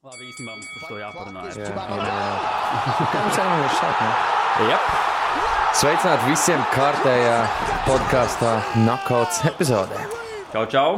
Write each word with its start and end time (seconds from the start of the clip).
Labi, 0.00 0.30
īstenībā 0.30 0.54
mums 0.56 0.68
par 0.72 0.88
to 0.88 0.96
jāparunā. 0.96 1.40
Jā, 1.52 1.64
jā, 1.76 2.04
jā. 2.08 3.56
Šādi? 3.76 4.06
Jep. 4.70 4.86
Sveicināti 5.76 6.24
visiem 6.30 6.62
kārtējā 6.72 7.34
podkāstā 7.84 8.54
Nakauts 8.86 9.42
epizodē. 9.50 10.06
Čau, 10.54 10.62
čau! 10.72 10.94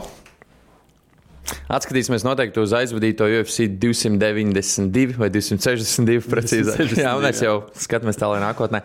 Atskatīsimies 1.67 2.23
noteikti 2.23 2.62
uz 2.62 2.77
aizvadīto 2.79 3.27
UFC 3.27 3.67
292 3.83 5.19
vai 5.19 5.32
262 5.34 6.23
precīzāk. 6.23 6.79
262, 6.79 7.03
Jā, 7.03 7.16
mēs 7.27 7.43
jau 7.43 7.57
skatāmies 7.75 8.23
tālāk 8.23 8.39
nākotnē, 8.46 8.84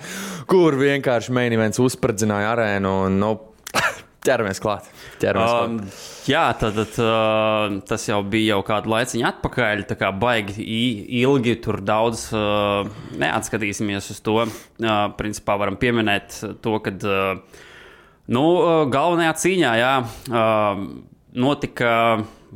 kur 0.49 0.81
vienkārši 0.81 1.38
main 1.38 1.54
events 1.54 1.77
uzspridzināja 1.86 2.55
arēnu 2.55 2.95
un 3.05 3.21
nu, 3.21 3.31
ķeramies 4.27 4.61
klāt. 4.63 4.87
Ķeramies 5.21 5.53
klāt. 5.53 5.71
Um, 5.71 5.77
jā, 6.29 6.43
tad, 6.59 6.77
tad 6.77 6.99
uh, 7.01 7.77
tas 7.87 8.07
jau 8.09 8.19
bija 8.27 8.55
jau 8.55 8.61
kādu 8.67 8.91
laiciņu 8.93 9.27
atpakaļ. 9.31 9.85
Tā 9.89 9.97
kā 9.99 10.11
baigi 10.15 10.67
ilgi 11.21 11.57
tur 11.63 11.79
daudz 11.85 12.27
uh, 12.35 12.89
neatskatīsimies 13.19 14.11
uz 14.13 14.23
to. 14.25 14.39
Uh, 14.43 14.95
principā 15.19 15.57
varam 15.59 15.79
pieminēt 15.79 16.39
to, 16.63 16.77
ka 16.83 16.93
uh, 16.93 17.61
nu, 18.27 18.47
uh, 18.57 18.82
galvenajā 18.93 19.37
cīņā 19.43 19.77
jā, 19.82 19.93
uh, 20.32 20.83
notika. 21.47 21.93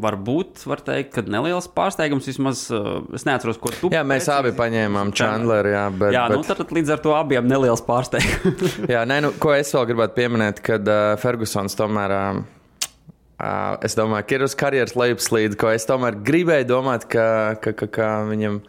Varbūt, 0.02 0.64
var 0.70 0.82
teikt, 0.86 1.12
ka 1.16 1.24
neliels 1.30 1.68
pārsteigums 1.72 2.28
vismaz. 2.30 2.64
Uh, 2.74 3.04
es 3.18 3.26
neatceros, 3.28 3.60
ko 3.62 3.74
tu 3.76 3.92
Jā, 3.94 4.02
mēs 4.08 4.30
abi 4.34 4.54
paņēmām 4.58 5.14
Chandleru. 5.18 5.74
Jā, 5.74 5.84
bet, 5.94 6.16
Jā, 6.16 6.24
bet... 6.32 6.40
nu 6.40 6.48
tad 6.48 6.74
līdz 6.78 6.96
ar 6.96 7.04
to 7.04 7.14
abiem 7.18 7.50
neliels 7.50 7.84
pārsteigums. 7.86 8.80
Jā, 8.94 9.04
nē, 9.10 9.22
nu, 9.28 9.34
ko 9.42 9.54
es 9.56 9.74
vēl 9.76 9.92
gribētu 9.92 10.18
pieminēt, 10.18 10.64
kad 10.66 10.90
uh, 10.90 11.14
Fergusons 11.22 11.78
tomēr. 11.78 12.16
Uh, 12.18 12.88
uh, 13.38 13.76
es 13.86 13.98
domāju, 14.00 14.28
ka 14.28 14.38
ir 14.38 14.46
uz 14.48 14.58
karjeras 14.58 14.98
lejupslīde, 14.98 15.60
ko 15.62 15.74
es 15.74 15.86
tomēr 15.90 16.18
gribēju 16.26 16.70
domāt, 16.72 17.06
ka, 17.12 17.26
ka, 17.62 17.76
ka, 17.78 17.90
ka 17.92 18.14
viņam 18.32 18.62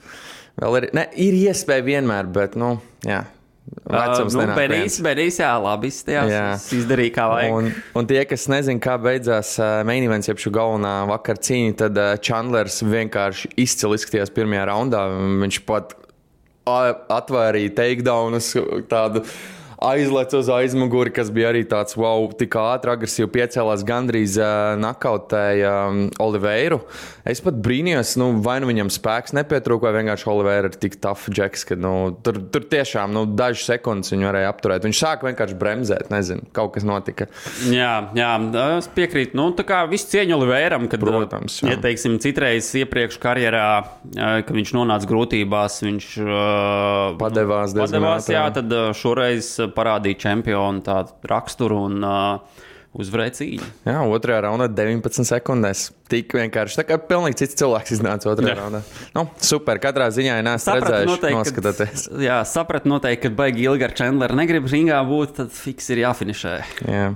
vēl 0.61 0.81
ir. 0.83 0.91
Ne, 0.99 1.09
ir 1.17 1.39
iespēja 1.47 1.87
vienmēr, 1.87 2.29
bet, 2.35 2.59
nu, 2.61 2.77
jā. 3.09 3.25
Vecums 3.93 4.35
nu, 4.35 4.43
nenāk 4.43 4.57
Benīs, 4.59 4.81
viens. 4.81 4.99
Benīs, 5.05 5.39
jā, 5.41 5.51
labi 5.63 5.89
izstājās. 5.93 6.31
Jā. 6.33 6.43
Jā. 6.51 6.79
Izdarīja, 6.79 7.13
kā 7.15 7.27
vajag. 7.31 7.55
Un, 7.57 7.69
un 8.01 8.09
tie, 8.11 8.21
kas 8.29 8.47
nezina, 8.51 8.81
kā 8.83 8.97
beidzās 9.01 9.55
uh, 9.61 9.81
main 9.89 10.05
events, 10.07 10.29
jeb 10.31 10.41
šī 10.43 10.53
galvenā 10.55 10.95
vakar 11.11 11.41
cīņa, 11.47 11.75
tad 11.85 12.01
uh, 12.01 12.13
Chandlers 12.25 12.81
vienkārši 12.85 13.53
izcili 13.63 13.99
izskatījās 14.01 14.33
pirmajā 14.35 14.67
raundā. 14.73 15.03
Viņš 15.45 15.61
pat 15.69 15.95
a- 16.69 16.97
atvērīja 17.19 17.75
takedownus, 17.79 18.53
tādu 18.91 19.25
aizlec 19.83 20.35
uz 20.39 20.49
aizmuguri, 20.53 21.13
kas 21.15 21.31
bija 21.35 21.51
arī 21.53 21.65
tāds, 21.69 21.97
wow, 21.99 22.25
tik 22.39 22.55
ātri, 22.59 22.93
agresīvi 22.95 23.31
piecēlās, 23.37 23.85
gandrīz 23.87 24.39
uh, 24.41 24.75
nakautēja 24.81 25.73
um, 25.91 26.05
Oliveiru. 26.23 26.81
Es 27.29 27.43
pat 27.45 27.59
brīnījos, 27.63 28.15
nu, 28.19 28.31
vai 28.43 28.59
nu 28.63 28.71
viņam 28.71 28.91
spēks 28.93 29.35
nepietrūka, 29.37 29.89
vai 29.89 30.01
vienkārši 30.01 30.29
Oliveira 30.33 30.71
ir 30.71 30.79
tik 30.81 30.99
tough 31.03 31.31
džeks, 31.31 31.67
ka 31.69 31.79
nu, 31.79 31.95
tur, 32.25 32.41
tur 32.55 32.67
tiešām 32.73 33.15
nu, 33.15 33.25
dažas 33.39 33.67
sekundes 33.71 34.15
viņu 34.15 34.29
varēja 34.31 34.51
apturēt. 34.53 34.87
Viņš 34.89 35.03
sāka 35.05 35.29
vienkārši 35.29 35.59
bremzēt, 35.61 36.11
nezinu, 36.15 36.49
kaut 36.57 36.75
kas 36.77 36.87
notika. 36.89 37.29
Jā, 37.71 37.93
jā, 38.19 38.33
es 38.79 38.91
piekrītu. 38.97 39.39
Nu, 39.39 39.51
tā 39.57 39.67
kā 39.69 39.83
viss 39.91 40.11
cieņu 40.11 40.39
Olivēram, 40.39 40.89
kad, 40.91 41.03
Protams, 41.03 41.61
jā. 41.63 41.75
ja 41.75 41.83
teiksim, 41.83 42.19
citreiz 42.23 42.71
iepriekš 42.79 43.19
karjerā, 43.23 43.69
eh, 44.15 44.41
kad 44.47 44.55
viņš 44.57 44.75
nonāca 44.77 45.09
grūtībās, 45.11 45.79
viņš 45.87 46.11
uh, 46.23 47.19
Padevās 47.21 47.75
padevās 47.77 48.29
jā, 48.31 48.45
tad 48.55 48.73
šoreiz 48.99 49.55
parādīja 49.77 50.21
čempionu 50.27 51.01
raksturu 51.29 51.81
un 51.89 52.05
uh, 52.07 52.63
uzvarēja 52.93 53.33
cīņu. 53.39 53.69
Jā, 53.89 54.01
otrajā 54.13 54.43
raundā 54.45 54.67
19 54.69 55.25
sekundēs. 55.29 55.87
Tik 56.13 56.35
vienkārši. 56.37 56.79
Tā 56.83 56.85
kā 56.91 56.99
pilnīgi 57.01 57.41
cits 57.41 57.57
cilvēks 57.63 57.95
iznāca 57.97 58.29
otrajā 58.33 58.53
Jā. 58.53 58.59
raundā. 58.59 58.83
Nu, 59.17 59.25
super. 59.41 59.81
Katrā 59.83 60.11
ziņā, 60.13 60.39
ja 60.41 60.45
neesat 60.45 60.67
Sapratu 60.69 60.93
redzējuši, 60.93 61.13
noteikti, 61.13 61.39
noskatieties. 61.39 62.05
ka, 62.11 62.25
jā, 62.27 62.41
sapratu 62.49 62.93
noteikti, 62.93 63.23
ka 63.31 63.39
baigi 63.39 63.65
ilgi 63.69 63.89
ar 63.89 63.97
Chandleru 63.97 64.37
negrib 64.37 64.69
ringā 64.69 65.01
būt, 65.09 65.39
tad 65.41 65.57
fiks 65.57 65.89
ir 65.95 66.05
jāfinišē. 66.05 66.59
Jā. 66.89 67.07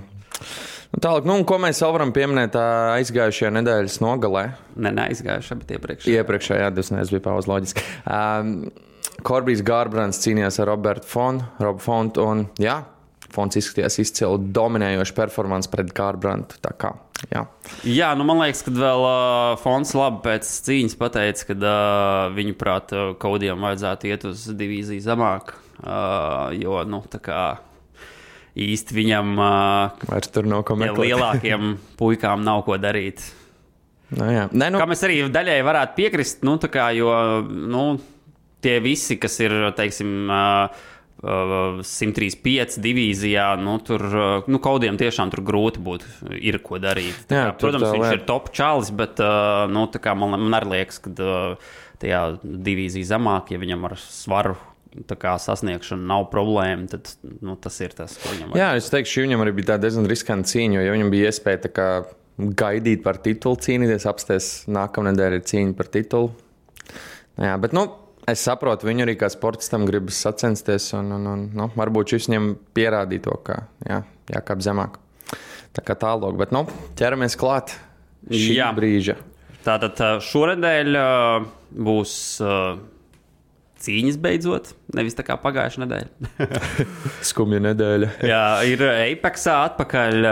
Nu, 0.97 1.03
tālāk, 1.03 1.29
nu, 1.29 1.37
ko 1.45 1.59
mēs 1.61 1.83
vēl 1.83 1.93
varam 1.99 2.15
pieminēt 2.17 2.57
aizgājušajā 2.57 3.53
nedēļas 3.59 4.01
nogalē? 4.01 4.47
Ne, 4.81 4.95
neaizgājuši, 4.97 5.61
bet 5.61 5.77
iepriekš. 5.77 6.09
Iepriekšējā 6.15 6.73
divas 6.73 6.93
nedēļas 6.95 7.13
bija 7.13 7.25
pauze 7.27 7.51
loģiski. 7.53 7.85
Um, 8.07 8.53
Korbijs 9.25 9.63
Gārbrands 9.67 10.21
cīnījās 10.25 10.61
ar 10.61 10.71
Robertu 10.73 11.09
Fonu, 11.09 11.47
Robu 11.63 11.83
Fontu, 11.85 12.27
un 12.27 12.47
jā, 12.61 12.83
Fons 13.33 13.59
izskatījās 13.59 13.99
izcili 14.01 14.51
dominējoši 14.55 15.15
performance 15.17 15.71
pret 15.73 15.91
Gārbrandu. 15.97 16.59
Jā. 17.33 17.43
Jā, 17.89 18.11
nu 18.19 18.27
man 18.29 18.41
liekas, 18.43 18.63
ka 18.67 18.73
vēl 18.77 19.05
uh, 19.09 19.57
Fons 19.61 19.93
labi 19.97 20.23
pēc 20.27 20.51
cīņas 20.67 20.97
pateica, 21.01 21.49
ka 21.51 21.57
uh, 21.57 22.35
viņu 22.37 22.57
prāt 22.61 22.93
uh, 22.95 23.15
kaudiem 23.21 23.65
vajadzētu 23.67 24.11
iet 24.13 24.27
uz 24.29 24.47
divīziju 24.57 25.05
zemāk. 25.05 25.57
Uh, 25.81 26.53
jo, 26.57 26.79
nu, 26.89 27.03
tā 27.13 27.21
kā 27.25 27.41
īsti 28.57 28.97
viņam, 28.97 29.35
uh, 29.37 30.07
Vairs 30.09 30.33
tur 30.33 30.49
nav 30.49 30.65
ko 30.69 30.79
meklēt. 30.81 31.11
lielākiem 31.11 31.75
puikām 32.01 32.45
nav 32.47 32.65
ko 32.69 32.79
darīt. 32.81 33.25
Nu, 34.15 34.29
jā. 34.31 34.47
Nē, 34.55 34.71
nu, 34.71 34.79
Kā 34.81 34.87
mēs 34.89 35.03
arī 35.05 35.19
daļai 35.35 35.59
varētu 35.67 35.97
piekrist, 35.99 36.45
nu, 36.47 36.57
tā 36.63 36.71
kā, 36.73 36.89
jo 36.95 37.11
nu, 37.51 37.89
tie 38.65 38.79
visi, 38.85 39.19
kas 39.21 39.41
ir, 39.45 39.55
teiksim, 39.77 40.13
uh, 40.31 40.85
uh, 41.25 41.81
135 41.87 42.79
divīzijā, 42.83 43.49
nu, 43.63 43.79
tur 43.85 44.05
nu, 44.51 44.61
kaudiem 44.63 44.99
tiešām 45.01 45.33
tur 45.33 45.43
grūti 45.47 45.83
būtu, 45.83 46.13
ir 46.37 46.61
ko 46.65 46.81
darīt. 46.83 47.27
Jā, 47.31 47.51
kā, 47.51 47.57
protams, 47.61 47.89
viņš 47.89 48.07
lieta. 48.07 48.15
ir 48.19 48.25
top 48.29 48.53
čalis, 48.57 48.93
bet 48.97 49.21
nu, 49.73 49.87
kā 49.93 50.17
man, 50.19 50.37
man 50.37 50.61
arī 50.61 50.73
liekas, 50.77 51.01
ka 51.05 51.13
tajā 52.03 52.23
divīzijā 52.43 53.13
zemāk, 53.15 53.53
ja 53.55 53.63
viņam 53.63 53.89
ar 53.91 53.97
svaru. 54.01 54.57
Tā 54.97 55.13
kā 55.21 55.35
sasniegšana 55.37 56.09
nav 56.09 56.31
problēma, 56.33 56.87
tad 56.89 57.11
nu, 57.45 57.53
tas 57.61 57.75
ir 57.85 57.93
tas, 57.93 58.15
ko 58.17 58.31
viņam 58.33 58.55
Jā, 58.57 58.71
es 58.79 58.87
teikšu, 58.89 59.27
viņam 59.27 59.43
arī 59.45 59.53
bija 59.59 59.75
tā 59.75 59.77
diezgan 59.83 60.09
riskanta 60.09 60.49
cīņa, 60.49 60.79
jo 60.79 60.85
ja 60.87 60.95
viņam 60.95 61.11
bija 61.13 61.29
iespēja 61.29 61.69
kā 61.69 61.89
gaidīt 62.37 63.03
par 63.05 63.21
titulu, 63.21 63.61
cīnīties, 63.61 64.07
apstāties 64.09 64.49
nākamā 64.73 65.11
nedēļa 65.11 65.41
ir 65.41 65.45
cīņa 65.51 65.77
par 65.77 65.91
titulu. 65.93 66.33
Jā, 67.37 67.59
bet, 67.61 67.77
nu, 67.77 67.85
es 68.31 68.43
saprotu, 68.47 68.89
viņu 68.89 69.07
arī 69.07 69.15
kā 69.21 69.29
sportistam 69.33 69.87
gribas 69.89 70.19
sacensties, 70.25 70.91
un, 70.99 71.13
un, 71.17 71.27
un 71.33 71.45
nu, 71.57 71.69
varbūt 71.79 72.17
šis 72.17 72.29
viņam 72.31 72.53
pierādīja 72.77 73.27
to, 73.29 73.37
ka 73.47 73.61
jā, 73.87 74.03
jākāp 74.35 74.65
zemāk. 74.67 74.99
Tā 75.77 75.85
kā 75.85 75.97
tālāk, 76.01 76.39
bet, 76.41 76.55
nu, 76.57 76.65
ķeramies 76.97 77.37
klāt 77.39 77.75
šī 78.31 78.57
Jā. 78.57 78.71
brīža. 78.77 79.19
Tātad 79.67 79.99
šonadēļ 80.25 80.97
būs 81.87 82.13
cīņas 83.85 84.19
beidzot, 84.23 84.71
nevis 84.97 85.19
tā 85.19 85.25
kā 85.27 85.37
pagājušā 85.43 85.83
nedēļa. 85.85 86.31
Skumja 87.29 87.61
nedēļa. 87.69 88.13
Jā, 88.25 88.45
ir 88.71 88.85
Apexā 88.89 89.59
atpakaļ. 89.67 90.31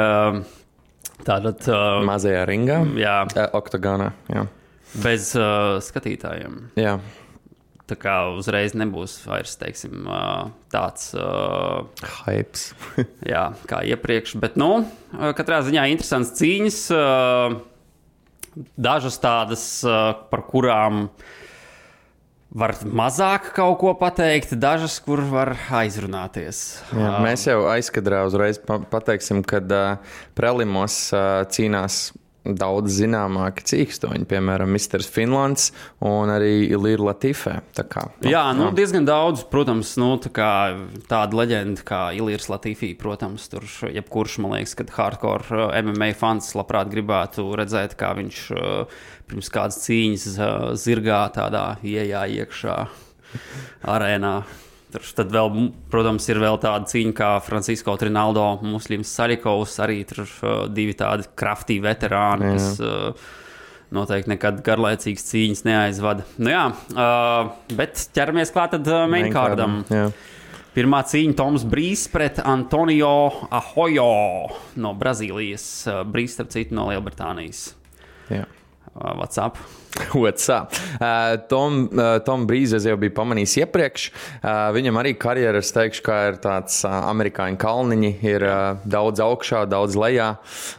Tātad, 1.24 1.66
Mazajā 2.08 2.46
ringā, 2.48 2.78
jā, 3.00 3.18
oktagonā. 3.56 4.10
Bez 5.04 5.32
uh, 5.38 5.76
skatītājiem. 5.82 6.58
jā. 6.78 6.98
Tā 7.84 7.98
kā 8.00 8.14
uzreiz 8.32 8.72
nebūs 8.72 9.18
vairs 9.28 9.58
teiksim, 9.60 10.06
tāds, 10.72 11.10
uh, 11.18 11.84
Hypes. 12.24 12.70
jā, 13.34 13.50
kā 13.68 13.82
iepriekš. 13.92 14.38
Bet, 14.40 14.56
nu, 14.60 14.86
katrā 15.36 15.60
ziņā 15.66 15.84
interesants 15.92 16.32
cīņas. 16.40 16.82
ā, 16.96 17.06
Dažas 18.54 19.16
tādas, 19.18 19.62
ā, 19.82 20.14
par 20.30 20.44
kurām 20.46 21.08
var 22.54 22.76
mazāk 22.86 23.48
kaut 23.56 23.80
ko 23.80 23.94
pateikt, 23.98 24.54
dažas, 24.62 25.00
kur 25.02 25.24
var 25.26 25.56
aizrunāties. 25.74 26.60
Jā, 26.94 27.16
mēs 27.24 27.48
jau 27.48 27.64
aizkadrā 27.72 28.22
uzreiz 28.28 28.60
pa 28.62 28.78
pateiksim, 28.78 29.42
ka 29.42 29.58
uh, 29.58 30.20
prelimos 30.38 31.08
uh, 31.10 31.42
cīnās 31.50 32.14
daudz 32.44 32.98
zināmāki 32.98 33.64
cīkstoņi, 33.70 34.26
piemēram, 34.28 34.68
Mr. 34.76 35.04
Finlands 35.08 35.70
un 36.04 36.32
arī 36.32 36.66
Ilīra 36.68 37.08
Latifē. 37.10 37.56
Tā 37.76 37.86
kā, 37.88 38.04
Jā, 38.26 38.44
nu, 38.56 38.68
diezgan 38.76 39.08
daudz, 39.08 39.46
protams, 39.48 39.94
nu, 40.00 40.12
tā 40.22 40.32
kā 40.34 40.50
tāda 41.08 41.40
leģenda 41.40 41.86
kā 41.88 42.02
Ilīrs 42.16 42.50
Latīfī, 42.52 42.92
protams, 43.00 43.48
tur 43.52 43.64
jebkurš, 43.88 44.38
man 44.44 44.58
liekas, 44.58 44.76
kad 44.80 44.92
hardcore 44.94 45.48
uh, 45.56 45.72
MMA 45.80 46.12
fans 46.18 46.52
labprāt 46.58 46.92
gribētu 46.92 47.48
redzēt, 47.56 47.96
kā 48.00 48.12
viņš 48.18 48.42
uh, 48.52 49.00
pirms 49.30 49.50
kādas 49.54 49.80
cīņas 49.86 50.28
uh, 50.34 50.68
zirgā 50.80 51.24
tādā 51.34 51.66
iejā 51.80 52.26
iekšā 52.42 52.78
arēnā. 53.94 54.36
Tur 54.94 55.06
tad 55.18 55.32
vēl, 55.34 55.70
protams, 55.90 56.28
ir 56.30 56.38
vēl 56.38 56.60
tāda 56.62 56.86
cīņa 56.86 57.14
kā 57.18 57.30
Francisko 57.42 57.96
Trinaldo, 57.98 58.44
Muslims 58.62 59.10
Salikovs, 59.10 59.80
arī 59.82 60.04
tur 60.06 60.22
uh, 60.22 60.52
divi 60.70 60.94
tādi 60.94 61.26
kraftīgi 61.34 61.82
veterāni, 61.82 62.46
Jā. 62.46 62.52
kas 62.54 62.78
uh, 62.78 63.32
noteikti 63.94 64.30
nekad 64.36 64.62
garlaicīgas 64.66 65.26
cīņas 65.32 65.64
neaizvada. 65.66 66.28
Nu, 66.38 66.52
jā, 66.54 66.68
uh, 66.94 67.74
bet 67.74 68.06
ķeramies 68.14 68.54
klāt 68.54 68.76
tad 68.76 68.92
uh, 68.92 69.02
mainkārdam. 69.10 69.80
Pirmā 70.74 71.02
cīņa 71.10 71.36
Toms 71.38 71.66
Brīs 71.70 72.06
pret 72.10 72.38
Antonio 72.42 73.10
Ahojo 73.50 74.10
no 74.78 74.94
Brazīlijas. 74.98 75.66
Uh, 75.90 76.02
Brīs, 76.06 76.38
starp 76.38 76.54
citu, 76.54 76.78
no 76.78 76.86
Lielbritānijas. 76.92 77.72
Jā. 78.30 78.46
Uh, 78.94 79.10
WhatsApp. 79.18 79.58
WhatsApp. 80.14 80.72
Uh, 81.00 81.36
Tom, 81.50 81.88
uh, 81.90 82.20
Tom 82.22 82.44
Brīsīs 82.46 82.84
jau 82.86 82.94
bija 82.98 83.10
pamanījis 83.16 83.56
iepriekš. 83.64 84.04
Uh, 84.38 84.68
viņam 84.74 85.00
arī 85.00 85.16
karjerā, 85.18 85.58
es 85.58 85.72
teikšu, 85.74 86.04
ka 86.06 86.18
ir 86.28 86.38
tāds 86.42 86.76
uh, 86.86 86.92
amerikāņu 87.10 87.58
kalniņi, 87.58 88.12
ir 88.22 88.46
uh, 88.46 88.84
daudz 88.86 89.22
augšā, 89.24 89.64
daudz 89.70 89.98
lejā. 89.98 90.28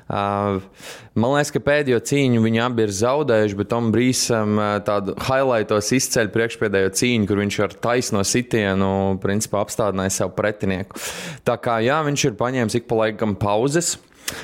Uh, 0.08 0.64
man 1.12 1.36
liekas, 1.36 1.52
ka 1.58 1.64
pēdējo 1.68 2.00
cīņu 2.08 2.46
viņi 2.48 2.64
abi 2.64 2.88
ir 2.88 2.96
zaudējuši, 3.02 3.60
bet 3.60 3.72
Tom 3.76 3.92
Brīsam 3.92 4.56
uh, 4.62 4.72
tādu 4.88 5.20
highlightos 5.28 5.92
izceļ 6.00 6.32
priekšpēdējo 6.32 6.96
cīņu, 6.96 7.28
kur 7.28 7.44
viņš 7.44 7.62
ar 7.68 7.80
taisno 7.90 8.24
sitienu 8.24 8.96
principā 9.24 9.60
apstādināja 9.66 10.22
sev 10.22 10.32
pretinieku. 10.40 11.04
Tā 11.44 11.60
kā 11.60 11.82
jā, 11.84 12.00
viņš 12.08 12.30
ir 12.32 12.40
paņēmis 12.40 12.80
ik 12.80 12.88
pa 12.88 13.04
laikam 13.04 13.36
pauzes. 13.44 13.98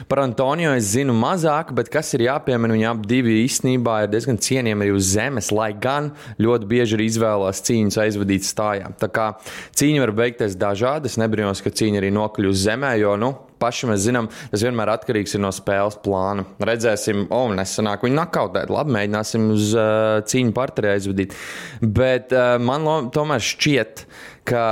Par 0.07 0.21
Antoniju 0.21 0.75
es 0.77 0.91
zinu 0.93 1.15
mazāk, 1.17 1.71
bet 1.77 1.89
kas 1.93 2.13
ir 2.13 2.27
jāpiemina, 2.27 2.75
viņi 2.75 2.89
abi 2.91 3.21
īstenībā 3.41 4.03
ir 4.03 4.11
diezgan 4.13 4.37
cienījami 4.41 4.85
arī 4.85 4.95
uz 4.95 5.11
zemes, 5.15 5.51
lai 5.55 5.71
gan 5.73 6.11
ļoti 6.41 6.69
bieži 6.69 6.97
ir 6.97 7.05
izvēlējies 7.07 7.63
cīņas 7.67 8.01
aizvadīt 8.05 8.45
stājā. 8.45 8.91
Tā 9.01 9.09
kā 9.13 9.31
cīņa 9.77 10.03
var 10.05 10.13
beigties 10.21 10.57
dažādi, 10.59 11.09
es 11.09 11.17
nebrīnos, 11.21 11.63
ka 11.65 11.73
cīņa 11.73 12.01
arī 12.01 12.11
nokļūs 12.13 12.51
uz 12.51 12.65
zemē, 12.67 12.91
jo, 13.01 13.15
nu, 13.19 13.31
paši 13.61 13.89
mēs 13.89 14.05
zinām, 14.05 14.29
tas 14.51 14.63
vienmēr 14.65 14.91
atkarīgs 14.95 15.37
no 15.41 15.51
spēles 15.55 15.99
plāna. 16.05 16.45
Redzēsim, 16.61 17.25
o, 17.27 17.43
oh, 17.43 17.53
nesanāk 17.57 18.05
viņu 18.05 18.17
nakautēt, 18.17 18.73
labi, 18.73 18.95
mēģināsim 18.97 19.49
uz 19.55 19.73
uh, 19.77 20.21
cīņu 20.27 20.55
partneri 20.57 20.95
aizvadīt. 20.95 21.37
Bet 21.81 22.33
uh, 22.35 22.55
man 22.61 22.87
lo, 22.87 22.97
tomēr 23.13 23.43
šķiet, 23.45 24.05
ka 24.49 24.63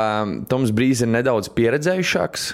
Toms 0.50 0.74
Brīsīs 0.76 1.06
ir 1.06 1.14
nedaudz 1.14 1.52
pieredzējušāks. 1.58 2.50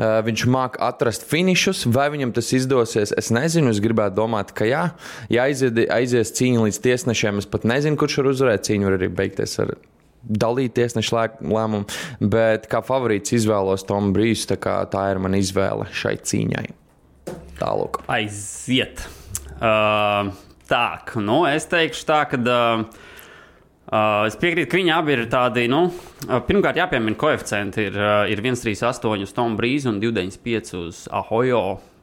Uh, 0.00 0.22
viņš 0.24 0.46
māca 0.48 0.80
atrast 0.86 1.26
finišus, 1.28 1.82
vai 1.92 2.06
viņam 2.14 2.30
tas 2.32 2.46
izdosies. 2.56 3.12
Es 3.20 3.28
nezinu, 3.34 3.68
es 3.68 3.82
gribētu 3.84 4.16
domāt, 4.16 4.54
ka 4.56 4.64
jā, 4.64 4.86
ja 5.28 5.44
aizies, 5.44 5.74
aizies 5.92 6.32
cīņa 6.38 6.62
līdz 6.64 6.78
tiesnešiem, 6.86 7.40
es 7.42 7.48
pat 7.50 7.66
nezinu, 7.68 7.98
kurš 8.00 8.22
var 8.22 8.30
uzvarēt. 8.32 8.64
Cīņa 8.64 8.88
var 8.88 8.96
arī 8.96 9.10
beigties 9.20 9.58
ar 9.60 9.74
dalīt 10.24 10.72
tiesnešu 10.78 11.18
lēmumu, 11.52 11.84
bet 12.32 12.64
kā 12.72 12.80
favorīts 12.86 13.36
izvēlos 13.36 13.84
Tomu 13.88 14.14
Brīsu. 14.16 14.54
Tā, 14.54 14.78
tā 14.88 15.04
ir 15.12 15.20
mana 15.20 15.40
izvēle 15.40 15.90
šai 15.92 16.16
cīņai. 16.16 16.66
Tālāk. 17.60 18.00
Aiziet. 18.08 19.04
Uh, 19.60 20.32
tā, 20.70 20.84
nu, 21.20 21.42
es 21.50 21.68
teikšu 21.68 22.08
tā, 22.08 22.24
ka. 22.32 22.40
Uh, 22.40 23.08
Uh, 23.90 24.28
es 24.28 24.36
piekrītu, 24.38 24.68
ka 24.70 24.78
viņi 24.78 24.92
abi 24.94 25.16
ir 25.16 25.24
tādi, 25.32 25.64
nu, 25.70 25.80
uh, 25.88 26.36
pirmkārt, 26.46 26.78
jāpiemina 26.78 27.18
koeficienti. 27.18 27.88
Ir, 27.88 27.96
uh, 27.98 28.20
ir 28.30 28.38
1,38 28.38 29.24
uz 29.26 29.32
Tomu 29.34 29.58
Brīsu 29.58 29.90
un 29.90 29.98
2,95 30.02 30.76
uz 30.78 31.00
Ahojo. 31.10 31.62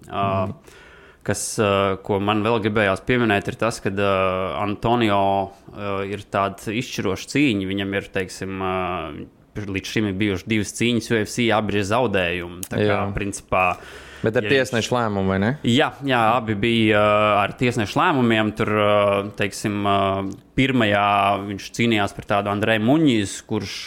Uh, 0.09 0.11
mm. 0.11 0.81
Kas, 1.27 1.43
uh, 1.59 1.95
ko 2.03 2.19
man 2.23 2.43
vēl 2.43 2.59
gribējās 2.65 3.05
pieminēt, 3.07 3.47
ir 3.47 3.59
tas, 3.59 3.79
ka 3.83 3.91
uh, 3.93 4.57
Antonio 4.59 5.21
uh, 5.47 6.01
ir 6.07 6.25
tāda 6.27 6.75
izšķiroša 6.75 7.31
cīņa. 7.31 7.69
Viņam 7.71 7.95
ir, 7.95 8.11
teiksim, 8.19 8.59
uh, 8.59 9.63
līdz 9.63 9.93
šim 9.95 10.11
ir 10.11 10.19
bijušas 10.19 10.51
divas 10.51 10.75
cīņas, 10.75 11.09
UFC, 11.15 11.47
abi 11.55 11.79
ir 11.79 11.87
zaudējumi. 11.87 12.67
Tā 12.67 12.81
kā, 12.83 12.91
Jā. 12.91 12.99
principā, 13.15 13.63
uh, 13.77 14.06
Bet 14.23 14.37
ar 14.39 14.47
ja 14.47 14.53
tiesnešu 14.55 14.95
lēmumu, 14.95 15.29
vai 15.29 15.37
ne? 15.41 15.51
Jā, 15.67 15.91
jā 16.07 16.21
abi 16.33 16.55
bija 16.57 17.01
uh, 17.01 17.25
ar 17.43 17.53
tiesnešu 17.59 17.99
lēmumiem. 17.99 18.53
Tur, 18.57 18.71
uh, 18.73 19.11
teiksim, 19.37 19.77
uh, 19.85 20.31
pirmajā 20.57 21.11
viņš 21.45 21.69
cīnījās 21.77 22.17
par 22.17 22.29
tādu 22.31 22.51
Andreju 22.53 22.83
Muņģis, 22.87 23.37
kurš. 23.49 23.77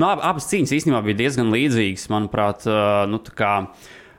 Nu, 0.00 0.08
ab, 0.08 0.24
abas 0.24 0.48
cīņas 0.48 0.72
īstenībā 0.78 1.02
bija 1.04 1.20
diezgan 1.24 1.52
līdzīgas, 1.52 2.08
manuprāt. 2.12 2.64
Nu, 3.12 3.20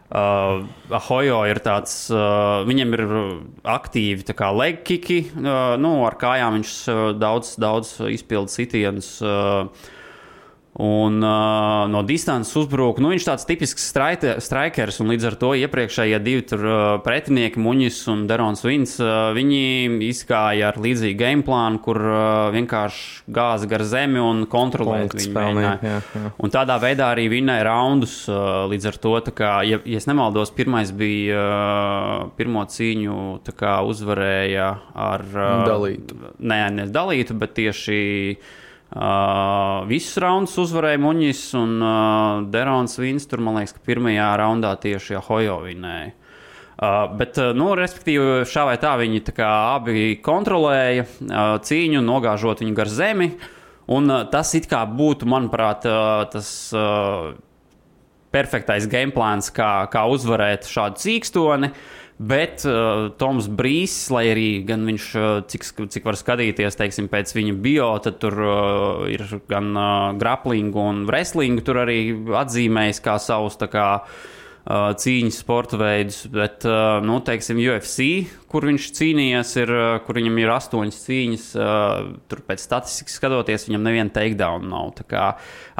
Uh, 0.08 0.64
Ahojo 0.96 1.42
ir 1.52 1.60
tāds, 1.60 2.06
uh, 2.16 2.64
viņam 2.64 2.94
ir 2.96 3.02
aktīvi 3.68 4.24
legkiki, 4.56 5.18
uh, 5.34 5.74
nu, 5.76 5.98
ar 6.08 6.16
kājām 6.16 6.56
viņš 6.56 6.76
uh, 6.88 7.02
daudz, 7.20 7.58
daudz 7.60 7.98
izpilda 8.16 8.54
sitienus. 8.54 9.18
Uh, 9.20 9.68
Un 10.78 11.24
uh, 11.24 11.88
no 11.90 12.04
distances 12.06 12.54
uzbruka. 12.60 13.02
Nu, 13.02 13.10
viņš 13.10 13.24
ir 13.24 13.30
tāds 13.32 13.46
tipisks 13.50 13.88
strikers, 14.46 15.00
un 15.02 15.10
līdz 15.10 15.24
ar 15.32 15.36
to 15.42 15.50
iepriekšējie 15.58 16.20
divi 16.22 16.44
tur, 16.46 16.62
uh, 16.62 16.90
pretinieki, 17.02 17.58
Muņis 17.58 17.98
un 18.14 18.20
Derons 18.30 18.62
Vins, 18.62 18.94
uh, 19.02 19.32
viņi 19.34 19.98
izgāja 20.06 20.68
ar 20.70 20.78
līdzīgu 20.84 21.18
game 21.18 21.46
plānu, 21.48 21.82
kur 21.82 21.98
uh, 21.98 22.20
vienkārši 22.54 23.26
gāza 23.34 23.70
gar 23.72 23.86
zemi 23.90 24.22
un 24.22 24.44
kontrolēja 24.52 25.10
viņu. 25.18 26.36
Un 26.46 26.54
tādā 26.54 26.78
veidā 26.84 27.10
arī 27.16 27.26
vinnēja 27.34 27.66
raundus. 27.66 28.20
Uh, 28.30 28.68
līdz 28.70 28.92
ar 28.92 29.02
to, 29.02 29.16
kā, 29.34 29.56
ja, 29.66 29.82
ja 29.82 30.04
nemaldos, 30.12 30.54
pirmais 30.54 30.94
bija 30.94 31.42
uh, 31.42 32.30
pirmo 32.38 32.68
cīņu 32.70 33.18
uzvarēja 33.90 34.70
ar 34.94 35.26
uh, 35.34 35.50
dalītu. 35.66 36.22
Nē, 36.38 36.62
ne 36.78 36.90
dalītu, 36.94 37.42
bet 37.42 37.58
tieši. 37.58 38.00
Uh, 38.88 39.84
visus 39.90 40.16
raundus 40.24 40.54
uzvarēja 40.62 41.00
Muņģis 41.04 41.42
un 41.60 41.74
uh, 41.84 42.46
Derons 42.54 42.96
Vins. 43.02 43.26
Tur 43.28 43.42
man 43.44 43.60
liekas, 43.60 43.76
ka 43.76 43.84
pirmajā 43.84 44.30
raundā 44.40 44.72
tieši 44.80 45.18
Ahojo 45.20 45.58
vinēja. 45.66 46.14
Uh, 46.78 47.02
bet, 47.20 47.36
uh, 47.42 47.52
nu, 47.58 47.74
respektīvi, 47.76 48.46
šā 48.48 48.64
vai 48.70 48.78
tā 48.80 48.94
viņi 49.02 49.26
tā 49.28 49.34
kā 49.36 49.50
abi 49.74 50.14
kontrolēja 50.24 51.04
uh, 51.04 51.58
cīņu, 51.68 52.06
nogāžot 52.06 52.64
viņu 52.64 52.78
gar 52.78 52.92
zemi. 52.94 53.34
Un 53.92 54.08
uh, 54.08 54.24
tas 54.32 54.54
it 54.56 54.70
kā 54.72 54.86
būtu, 54.88 55.28
manuprāt, 55.28 55.84
uh, 55.90 56.24
tas 56.32 56.48
uh, 56.72 57.36
perfektais 58.32 58.88
game 58.88 59.12
plāns, 59.12 59.52
kā, 59.52 59.88
kā 59.92 60.06
uzvarēt 60.08 60.68
šādu 60.70 61.04
cīkstoni. 61.04 61.74
Bet 62.18 62.64
uh, 62.66 63.12
Toms 63.14 63.46
Brīsīs, 63.46 64.08
lai 64.10 64.24
arī 64.32 64.48
viņš, 64.66 65.10
uh, 65.22 65.28
cik, 65.46 65.68
cik 65.94 66.08
var 66.08 66.18
skatīties, 66.18 66.78
teiksim, 66.80 67.12
pēc 67.12 67.36
viņa 67.38 67.54
bio, 67.62 67.92
tad 68.02 68.18
tur 68.24 68.40
uh, 68.42 69.04
ir 69.12 69.22
gan 69.46 69.70
uh, 69.78 70.16
grapplingu 70.18 70.82
un 70.82 71.04
wrestlingu 71.06 71.62
tur 71.62 71.84
arī 71.84 72.00
atzīmējis 72.42 73.04
kā 73.06 73.20
savus 73.22 73.60
kā, 73.70 73.86
uh, 74.02 74.90
cīņas 74.98 75.40
sporta 75.44 75.78
veidus. 75.78 76.24
Bet, 76.34 76.66
uh, 76.66 76.98
nu, 77.06 77.20
teiksim, 77.22 77.62
UFC, 77.62 78.10
kur 78.50 78.66
viņš 78.66 78.90
cīnījies, 78.98 79.54
ir, 79.62 79.76
uh, 79.78 80.02
kur 80.02 80.18
viņam 80.18 80.42
ir 80.42 80.56
astoņas 80.58 81.00
cīņas, 81.06 81.48
uh, 81.62 82.12
tur 82.34 82.44
pēc 82.50 82.66
statistikas 82.66 83.22
skatoties, 83.22 83.70
viņam 83.70 83.88
neviena 83.92 84.18
takedown 84.18 84.66
nav. 84.74 84.96
Tā 84.98 85.06
kā 85.06 85.30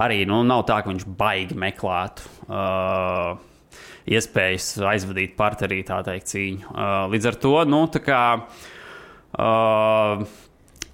arī 0.06 0.22
nu, 0.30 0.44
nav 0.46 0.68
tā, 0.70 0.84
ka 0.84 0.94
viņš 0.94 1.10
baigi 1.18 1.58
meklētu. 1.66 2.34
Uh, 2.46 3.57
iespējas 4.08 4.74
aizvadīt 4.94 5.38
partnerī, 5.40 5.84
tā 5.88 6.02
teikt, 6.08 6.32
cīņu. 6.34 6.72
Uh, 6.72 7.06
līdz 7.14 7.32
ar 7.32 7.40
to, 7.44 7.56
nu, 7.70 7.86
tā 7.92 8.04
kā. 8.06 8.24
Uh, 9.38 10.28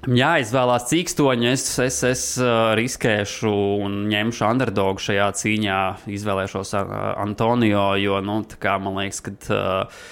Jā, 0.04 0.34
izvēlās 0.44 0.90
cīkstoņu. 0.90 1.48
Es, 1.54 1.64
es, 1.80 2.02
es 2.04 2.24
uh, 2.42 2.74
riskēšu 2.76 3.52
un 3.86 4.02
ņemšu 4.12 4.44
underdogu 4.50 5.00
šajā 5.00 5.30
cīņā. 5.40 5.80
Izvēlēšos 6.12 6.74
uh, 6.76 6.92
Antonio, 7.24 7.86
jo, 8.02 8.20
nu, 8.26 8.42
kā, 8.60 8.76
man 8.84 9.00
liekas, 9.00 9.24
ka 9.24 9.32
uh, 9.56 10.04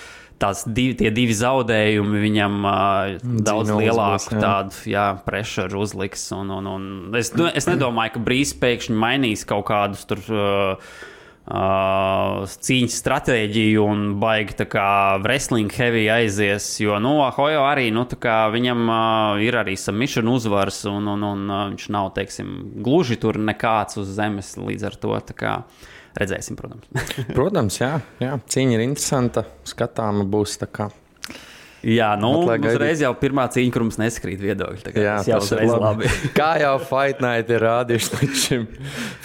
tās 0.41 0.63
divi, 0.63 0.96
tie 1.01 1.12
divi 1.13 1.36
zaudējumi 1.36 2.24
viņam 2.24 2.58
uh, 2.63 3.20
daudz 3.43 3.74
lielāku 3.75 4.22
uzbūs, 4.22 4.31
jā. 4.31 4.41
tādu 4.46 4.93
jā, 4.93 5.05
pressuru 5.27 5.84
uzliks. 5.84 6.29
Un, 6.38 6.55
un, 6.55 6.72
un 6.72 7.20
es, 7.20 7.34
nu, 7.36 7.50
es 7.51 7.67
nedomāju, 7.67 8.15
ka 8.15 8.25
brīz 8.31 8.55
pēkšņi 8.63 9.00
mainīs 9.03 9.48
kaut 9.50 9.67
kādus 9.74 10.08
tur. 10.08 10.24
Uh, 10.31 10.93
Uh, 11.41 12.43
cīņas 12.45 12.95
stratēģiju 13.01 13.81
un 13.81 14.01
baigi 14.21 14.53
tā 14.60 14.67
kā 14.69 14.83
wrestling 15.24 15.74
heavy 15.74 16.03
aizies. 16.13 16.67
Jo, 16.79 17.00
nu, 17.01 17.15
Hojo 17.33 17.63
arī, 17.65 17.88
nu, 17.91 18.05
tā 18.05 18.19
kā 18.21 18.36
viņam 18.53 18.83
uh, 18.86 19.41
ir 19.41 19.57
arī 19.57 19.74
submission 19.74 20.29
uzvars, 20.29 20.83
un, 20.91 21.10
un, 21.15 21.25
un 21.25 21.41
uh, 21.50 21.63
viņš 21.71 21.88
nav, 21.98 22.12
teiksim, 22.15 22.53
gluži 22.86 23.17
tur 23.19 23.41
nekāds 23.41 23.98
uz 23.98 24.13
zemes 24.19 24.53
līdz 24.62 24.88
ar 24.91 25.00
to. 25.01 25.17
Redzēsim, 26.21 26.60
protams. 26.60 26.88
protams, 27.38 27.81
jā, 27.81 27.95
jā, 28.21 28.38
cīņa 28.45 28.77
ir 28.77 28.86
interesanta. 28.86 29.48
Skatāma 29.65 30.27
būs 30.29 30.60
tā 30.62 30.69
kā. 30.69 30.91
Jā, 31.82 32.12
nu, 32.20 32.30
uzreiz 32.46 33.02
jau 33.02 33.10
pirmā 33.18 33.48
cīņa, 33.50 33.72
kur 33.74 33.86
mums 33.88 33.98
neskrīt 33.98 34.38
viedokļi. 34.42 34.92
Jā, 35.02 35.16
jau 35.26 35.40
uzreiz 35.42 35.72
labi. 35.74 36.10
Kā 36.38 36.52
jau 36.62 36.76
Fight 36.84 37.24
Night 37.26 37.50
ir 37.50 37.66
rādījuši 37.66 38.12
līdz 38.20 38.44
šim. 38.44 38.68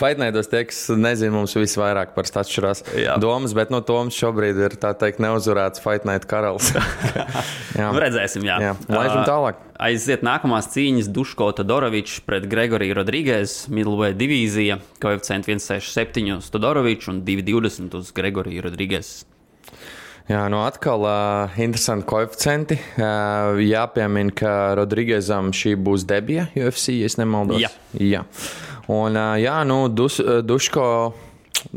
Fight 0.01 0.23
Nightos 0.23 0.49
tie, 0.53 0.63
kas 0.69 0.81
nezina, 0.97 1.35
mums 1.37 1.53
visvairāk 1.59 2.15
par 2.17 2.25
atšķirās 2.25 2.83
domas, 3.21 3.53
bet 3.57 3.75
no 3.75 3.83
Toms 3.85 4.17
šobrīd 4.17 4.63
ir 4.71 4.79
tā 4.81 4.95
teikt 4.97 5.21
neuzvarēts 5.21 5.85
Fight 5.85 6.09
Night 6.09 6.25
karalis. 6.31 6.73
jā, 7.79 7.93
nu, 7.93 8.01
redzēsim, 8.01 8.49
jā. 8.49 8.59
jā. 8.71 8.73
Laižam 8.89 9.23
tālāk. 9.29 9.61
Aiziet 9.77 10.25
nākamās 10.25 10.71
cīņas 10.73 11.13
Duško 11.13 11.51
Todorovičs 11.59 12.23
pret 12.25 12.49
Gregoriju 12.49 12.97
Rodrīgēs, 12.97 13.67
Middleweight 13.69 14.17
divīzija, 14.17 14.81
koeficients 15.05 15.53
167 15.53 16.39
uz 16.39 16.53
Todoroviču 16.55 17.13
un 17.13 17.25
220 17.29 18.01
uz 18.01 18.15
Gregoriju 18.17 18.65
Rodrīgēs. 18.71 19.17
Jā, 20.27 20.41
nu 20.51 20.59
atkal 20.67 21.05
uh, 21.07 21.59
interesanti 21.63 22.03
koeficienti. 22.11 22.75
Uh, 22.99 23.61
jāpiemina, 23.63 24.33
ka 24.35 24.55
Rodrīgezam 24.75 25.53
šī 25.55 25.77
būs 25.79 26.03
debija 26.09 26.49
UFC, 26.59 26.97
ja 26.99 27.11
nemaldos. 27.21 27.63
Jā. 27.63 27.71
jā. 28.03 28.25
Un, 28.91 29.15
uh, 29.15 29.37
jā, 29.39 29.61
nu, 29.71 29.85
dus, 29.87 30.19
Duško 30.19 30.89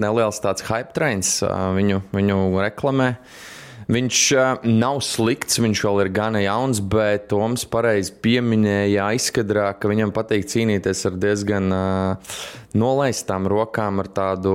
neliels 0.02 0.42
tāds 0.42 0.66
hype 0.66 0.98
trains, 0.98 1.36
uh, 1.46 1.70
viņu, 1.78 2.02
viņu 2.10 2.40
reklamē. 2.66 3.12
Viņš 3.90 4.18
uh, 4.38 4.66
nav 4.70 5.00
slikts, 5.02 5.58
viņš 5.58 5.80
vēl 5.88 6.04
ir 6.04 6.12
gana 6.14 6.44
jauns, 6.44 6.78
bet 6.86 7.26
Toms 7.32 7.66
pareizi 7.70 8.14
pieminēja 8.22 9.08
aizkadrā, 9.16 9.72
ka 9.82 9.90
viņam 9.90 10.14
patīk 10.14 10.46
cīnīties 10.52 11.02
ar 11.10 11.18
diezgan 11.18 11.74
uh, 11.74 12.36
nolaistām 12.78 13.50
rokām, 13.50 14.04
ar 14.04 14.12
tādu 14.14 14.54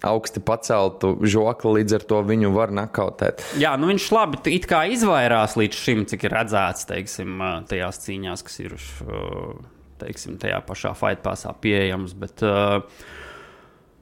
augsti 0.00 0.40
paceltu 0.40 1.12
žokli, 1.20 1.80
līdz 1.80 1.98
ar 1.98 2.06
to 2.08 2.22
viņu 2.30 2.54
var 2.56 2.72
nakautēt. 2.72 3.44
Jā, 3.60 3.74
nu 3.76 3.90
viņš 3.92 4.08
labi 4.16 4.56
izvairās 4.96 5.58
līdz 5.60 5.84
šim, 5.84 6.06
cik 6.08 6.24
ir 6.24 6.38
redzēts, 6.38 6.88
teiksim, 6.88 7.36
tajās 7.68 8.00
cīņās, 8.06 8.46
kas 8.48 8.60
ir 8.64 8.76
teiksim, 10.00 10.40
tajā 10.40 10.60
pašā 10.64 10.94
fight 10.96 11.20
pasā 11.24 11.52
pieejams. 11.60 12.16
Bet, 12.16 12.40
uh, 12.48 12.80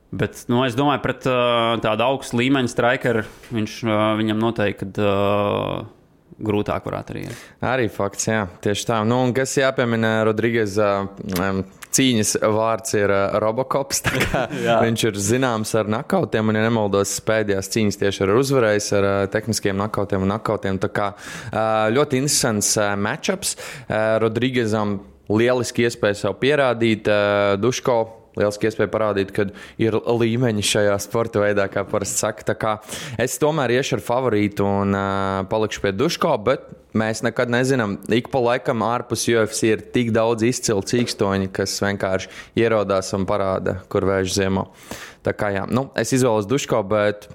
Bet, 0.08 0.44
nu, 0.48 0.62
es 0.64 0.76
domāju, 0.76 1.02
pret 1.04 1.26
uh, 1.28 1.76
tādu 1.84 2.06
augstu 2.06 2.38
līmeņa 2.40 2.72
strikeru 2.72 3.26
viņš, 3.52 3.78
uh, 3.84 3.96
viņam 4.16 4.38
noteikti 4.40 5.04
uh, 5.04 5.82
grūtāk 6.38 6.86
varētu 6.88 7.14
arī. 7.14 7.24
Arī 7.64 7.88
fakts, 7.92 8.30
jā, 8.30 8.46
tieši 8.64 8.86
tā. 8.88 9.02
Nu, 9.04 9.20
un 9.26 9.34
kas 9.36 9.52
jāpiemina, 9.58 10.22
Rodrīgas 10.28 10.78
um, 10.80 11.60
cīņas 11.92 12.34
vārds 12.56 12.96
ir 12.96 13.12
uh, 13.12 13.36
Robocops. 13.42 14.00
viņš 14.86 15.06
ir 15.10 15.20
zināms 15.28 15.74
ar 15.76 15.90
nakautiem, 15.92 16.48
un, 16.48 16.56
ja 16.56 16.64
nemaldos, 16.64 17.12
pēdējās 17.28 17.68
cīņas 17.74 18.00
tieši 18.00 18.24
ir 18.24 18.34
uzvarējis 18.38 18.90
ar 18.96 19.08
uh, 19.10 19.20
tehniskiem 19.32 19.76
nakautiem 19.80 20.24
un 20.24 20.32
nakautiem. 20.38 20.80
Tā 20.80 20.92
kā 20.94 21.10
uh, 21.18 21.60
ļoti 21.92 22.22
interesants 22.22 22.72
uh, 22.80 22.94
matchups 22.96 23.58
uh, 23.58 24.16
Rodrīgasam 24.24 25.02
lieliski 25.28 25.84
iespēja 25.84 26.22
sev 26.22 26.38
pierādīt. 26.40 27.10
Uh, 27.12 27.58
Duško 27.60 27.98
lieliski 28.38 28.68
iespēja 28.68 28.90
parādīt, 28.92 29.32
ka 29.34 29.48
ir 29.80 29.98
līmeņi 29.98 30.64
šajā 30.64 30.96
sporta 31.02 31.42
veidā, 31.42 31.68
kā 31.72 31.84
parasti 31.88 32.22
saka. 32.22 32.78
Es 33.20 33.38
tomēr 33.42 33.76
iešu 33.78 33.98
ar 33.98 34.04
favorītu 34.04 34.66
un 34.66 34.96
uh, 34.96 35.42
palikšu 35.50 35.84
pie 35.84 35.92
Duško, 35.96 36.34
bet 36.46 36.68
mēs 36.98 37.22
nekad 37.26 37.52
nezinām. 37.52 37.98
Ik 38.14 38.30
pa 38.32 38.42
laikam 38.42 38.84
ārpus 38.86 39.26
UFC 39.28 39.72
ir 39.72 39.84
tik 39.94 40.12
daudz 40.16 40.46
izcilu 40.48 40.84
cīkstoņu, 40.86 41.52
kas 41.54 41.76
vienkārši 41.84 42.32
ierodās 42.62 43.12
un 43.18 43.28
parāda, 43.28 43.80
kur 43.92 44.08
vērš 44.08 44.40
ziemā. 44.40 44.66
Tā 45.26 45.34
kā 45.36 45.52
jā, 45.54 45.66
nu, 45.70 45.88
es 45.98 46.14
izvēlos 46.16 46.48
Duško, 46.48 46.82
bet 46.88 47.28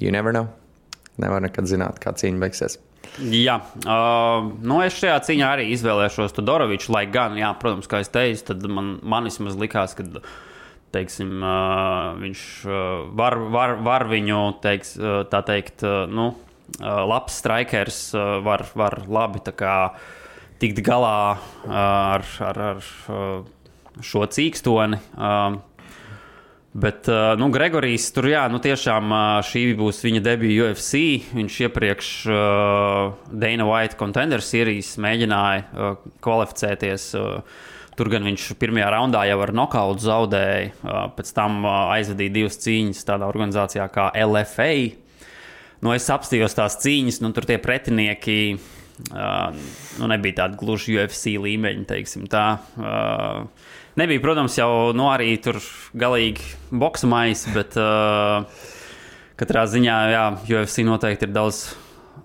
you 0.00 0.14
never 0.14 0.34
know. 0.34 0.48
Nevar 1.18 1.42
nekad 1.42 1.66
zināt, 1.66 1.98
kā 2.02 2.14
cīņa 2.14 2.44
beigsies. 2.44 2.78
Jā, 3.18 3.56
uh, 3.82 4.48
nu 4.62 4.78
es 4.84 4.94
šajā 5.00 5.16
cīņā 5.26 5.46
arī 5.56 5.64
izvēlēšos 5.74 6.36
Tudoroviču, 6.36 6.92
lai 6.94 7.04
gan, 7.10 7.34
jā, 7.38 7.50
protams, 7.58 7.88
kā 7.90 8.02
es 8.04 8.12
teicu, 8.14 8.44
tad 8.52 8.66
man, 8.70 8.92
man 9.02 9.26
vismaz 9.26 9.56
likās, 9.58 9.96
ka 9.98 10.06
teiksim, 10.94 11.32
uh, 11.42 12.14
viņš 12.20 12.44
uh, 12.68 12.76
var, 13.18 13.38
var, 13.54 13.74
var 13.82 14.06
viņu, 14.10 14.42
teiks, 14.62 14.94
uh, 15.00 15.24
tā 15.30 15.42
teikt, 15.46 15.82
uh, 15.82 16.06
nu, 16.06 16.30
uh, 16.78 17.02
labs 17.10 17.40
strikers, 17.42 18.00
uh, 18.14 18.38
var, 18.46 18.68
var 18.78 19.00
labi 19.10 19.42
kā, 19.50 19.76
tikt 20.62 20.78
galā 20.86 21.18
uh, 21.34 21.74
ar, 21.74 22.26
ar, 22.46 22.62
ar 22.70 22.92
uh, 23.10 24.04
šo 24.04 24.28
cīkstoni. 24.30 25.02
Uh, 25.18 25.58
Bet, 26.78 27.08
uh, 27.10 27.32
nu, 27.40 27.48
Gregorijs 27.50 28.04
tur, 28.14 28.28
jā, 28.30 28.44
nu, 28.52 28.60
tiešām 28.62 29.10
uh, 29.10 29.22
šī 29.42 29.64
būs 29.78 29.98
viņa 30.04 30.20
debija 30.22 30.68
UFC. 30.68 31.00
Viņš 31.34 31.56
iepriekš 31.66 32.10
uh, 32.30 33.16
Dana 33.32 33.66
White 33.66 33.98
Contender 33.98 34.44
Series 34.44 34.92
mēģināja 35.02 35.64
uh, 35.64 35.96
kvalificēties. 36.22 37.08
Uh, 37.18 37.64
tur 37.98 38.12
gan 38.12 38.28
viņš 38.28 38.52
pirmajā 38.60 38.92
raundā 38.94 39.24
jau 39.26 39.40
ar 39.42 39.54
nokautu 39.58 40.06
zaudēja, 40.06 40.70
uh, 40.70 41.00
pēc 41.16 41.32
tam 41.34 41.64
uh, 41.64 41.88
aizvadīja 41.96 42.36
divas 42.36 42.60
cīņas 42.62 43.02
tādā 43.08 43.26
organizācijā 43.26 43.88
kā 43.94 44.12
LFA. 44.22 44.70
Nu, 45.82 45.94
es 45.96 46.06
apstājos 46.14 46.54
tās 46.58 46.78
cīņas, 46.84 47.22
nu, 47.24 47.32
tur 47.34 47.48
tie 47.48 47.58
pretinieki. 47.62 48.38
Uh, 49.14 49.50
nu, 49.98 50.06
nebija 50.10 50.44
tādi 50.44 50.58
gluži 50.58 50.96
UFC 50.98 51.34
līmeņi, 51.42 51.84
teiksim 51.90 52.30
tā. 52.30 52.46
Uh, 52.78 53.74
Nebija, 53.98 54.20
protams, 54.22 54.54
jau 54.54 54.92
nu, 54.94 55.08
arī 55.10 55.32
tur 55.42 55.56
galīgi 55.98 56.44
boxmais, 56.70 57.40
bet 57.50 57.74
uh, 57.80 58.44
katrā 59.40 59.64
ziņā, 59.66 59.96
jā, 60.12 60.24
UFC 60.46 60.84
noteikti 60.86 61.26
ir 61.26 61.32
daudz 61.34 61.64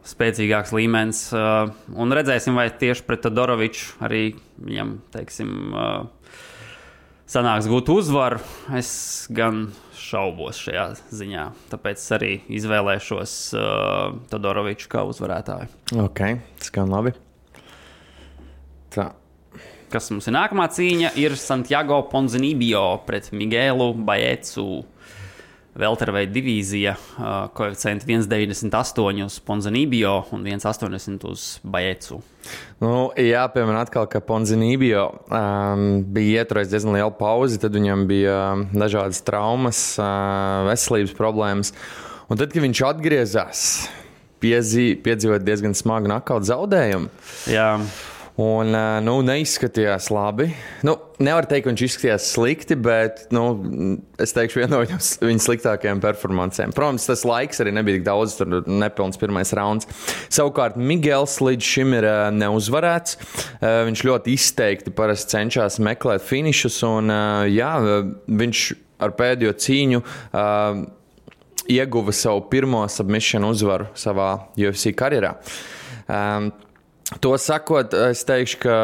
spēcīgāks 0.06 0.74
līmenis. 0.76 1.24
Uh, 1.34 1.72
un 1.98 2.14
redzēsim, 2.14 2.54
vai 2.60 2.68
tieši 2.70 3.06
pret 3.08 3.26
Doroviču 3.34 3.96
arī 4.06 4.22
viņam, 4.62 4.92
teiksim, 5.16 5.56
uh, 5.74 6.44
sanāks 7.34 7.72
gūt 7.72 7.90
uzvaru. 7.96 8.44
Es 8.78 8.94
gan 9.34 9.66
šaubos 9.98 10.62
šajā 10.68 10.86
ziņā. 11.10 11.48
Tāpēc 11.74 12.06
arī 12.20 12.32
izvēlēšos 12.54 13.36
uh, 13.58 14.22
Todoroviču 14.30 14.94
kā 14.94 15.08
uzvarētāju. 15.10 15.74
Ok, 16.06 16.24
skan 16.70 16.94
labi. 16.94 17.18
Tā 18.94 19.10
kas 19.94 20.10
mums 20.14 20.26
ir 20.30 20.34
nākamā 20.34 20.66
cīņa, 20.74 21.14
ir 21.22 21.38
Santiago 21.38 22.02
Ponzinibio 22.10 22.82
pret 23.08 23.30
Miguelu 23.36 23.94
Bajecu. 23.94 24.84
Velterveida 25.74 26.30
divīzija, 26.30 26.92
uh, 26.94 27.30
koeficients 27.58 28.06
1,98 28.06 29.24
uz 29.26 29.40
Ponzinibio 29.42 30.12
un 30.36 30.44
1,80 30.46 31.26
uz 31.26 31.46
Bajecu. 31.66 32.20
Nu, 32.78 32.92
jāpiemina 33.18 33.82
atkal, 33.82 34.06
ka 34.06 34.22
Ponzinibio 34.22 35.08
um, 35.34 35.88
bija 36.14 36.44
ieturējis 36.44 36.76
diezgan 36.76 36.94
lielu 37.00 37.16
pauzi, 37.18 37.58
tad 37.64 37.74
viņam 37.74 38.06
bija 38.06 38.38
dažādas 38.70 39.26
traumas, 39.26 39.82
uh, 39.98 40.62
veselības 40.70 41.18
problēmas. 41.18 41.74
Un 42.30 42.38
tad, 42.38 42.54
kad 42.54 42.62
viņš 42.62 42.86
atgriezās, 42.92 43.68
piedzīvot 44.44 45.42
diezgan 45.42 45.74
smagu 45.78 46.14
nakautu 46.14 46.54
zaudējumu. 46.54 47.10
Jā. 47.50 47.80
Un, 48.42 48.74
nu, 49.06 49.14
neizskatījās 49.22 50.08
labi. 50.10 50.48
Nu, 50.82 50.96
nevar 51.22 51.46
teikt, 51.46 51.68
ka 51.68 51.70
viņš 51.70 51.84
izskatījās 51.86 52.30
slikti, 52.34 52.78
bet 52.82 53.28
nu, 53.36 53.44
es 54.18 54.34
teikšu, 54.34 54.64
viena 54.64 54.80
no 54.80 54.80
viņa 54.82 55.44
sliktākajām 55.46 56.02
performancēm. 56.02 56.74
Protams, 56.74 57.06
tas 57.06 57.22
laiks 57.30 57.62
arī 57.62 57.76
nebija 57.78 58.00
tik 58.00 58.08
daudz, 58.08 58.34
tur 58.40 58.66
nepilns 58.66 59.22
pirmais 59.22 59.54
rauns. 59.54 59.86
Savukārt, 60.34 60.82
Migels 60.82 61.38
līdz 61.46 61.70
šim 61.76 61.94
ir 62.00 62.10
neuzvarēts. 62.40 63.20
Viņš 63.62 64.04
ļoti 64.10 64.34
izteikti 64.34 64.96
cenšas 65.30 65.78
meklēt 65.86 66.26
finišus, 66.26 66.82
un 66.90 67.14
jā, 67.54 67.72
viņš 68.26 68.66
ar 69.04 69.14
pēdējo 69.20 69.54
cīņu 69.62 70.04
ieguva 71.70 72.18
savu 72.18 72.48
pirmo 72.50 72.82
submission 72.90 73.46
uzvaru 73.46 73.94
savā 73.94 74.34
UFC 74.58 74.92
karjerā. 74.98 75.36
Um, 76.10 76.50
To 77.22 77.34
sakot, 77.38 77.94
es 78.10 78.24
teikšu, 78.26 78.60
ka 78.64 78.78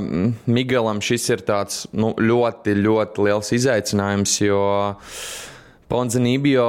mm, 0.00 0.32
Miguelam 0.50 1.00
šis 1.04 1.28
ir 1.32 1.44
tāds 1.46 1.84
nu, 1.96 2.12
ļoti, 2.18 2.74
ļoti 2.76 3.28
liels 3.28 3.52
izaicinājums, 3.56 4.36
jo 4.42 4.60
Ponzinībio, 5.90 6.66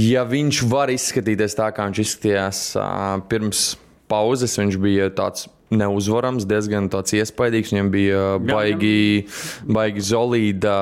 ja 0.00 0.26
viņš 0.28 0.64
var 0.70 0.92
izskatīties 0.92 1.56
tā, 1.56 1.70
kā 1.76 1.86
viņš 1.88 2.02
izskatījās 2.04 2.64
pirms 3.30 3.64
pauzes, 4.10 4.58
viņš 4.58 4.76
bija 4.82 5.08
tāds 5.14 5.46
neuzvarams, 5.70 6.46
diezgan 6.50 6.88
iespaidīgs. 6.90 7.72
Viņam 7.72 7.90
bija 7.92 8.22
baigi, 8.42 9.26
baigi 9.70 10.04
solīda 10.10 10.74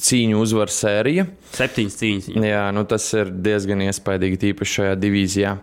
cīņu 0.00 0.40
uzvaru 0.40 0.72
sērija. 0.72 1.26
Septiņas 1.54 1.98
cīņas. 2.00 2.30
Jā, 2.48 2.64
nu 2.76 2.86
tas 2.88 3.06
ir 3.16 3.32
diezgan 3.44 3.84
iespaidīgi, 3.84 4.40
tīpaši 4.46 4.78
šajā 4.80 4.96
divīzijā. 5.02 5.58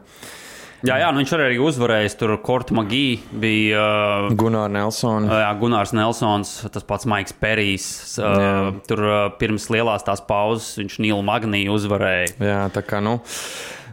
Jā, 0.81 0.95
jā 0.97 1.09
nu 1.13 1.21
viņš 1.21 1.33
arī 1.37 1.57
uzvarējis. 1.61 2.15
Tur 2.17 2.33
Korta 2.41 2.73
Magija 2.77 3.19
bija. 3.43 3.81
Uh, 4.29 4.37
Gunārs 4.37 4.73
Nelsons. 4.73 5.29
Uh, 5.29 5.41
jā, 5.43 5.51
Gunārs 5.61 5.93
Nelsons, 5.97 6.53
tas 6.73 6.87
pats 6.87 7.05
Maiks 7.09 7.35
Perijs. 7.37 7.89
Uh, 8.17 8.71
tur 8.89 9.03
uh, 9.05 9.19
pirms 9.37 9.69
lielās 9.73 10.07
tās 10.07 10.23
pauzes 10.25 10.73
viņš 10.81 10.97
Nīlu 11.05 11.21
Magniju 11.27 11.75
uzvarēja. 11.77 12.33
Jā, 12.41 12.63
tā 12.73 12.85
kā 12.85 13.01
nu. 13.03 13.19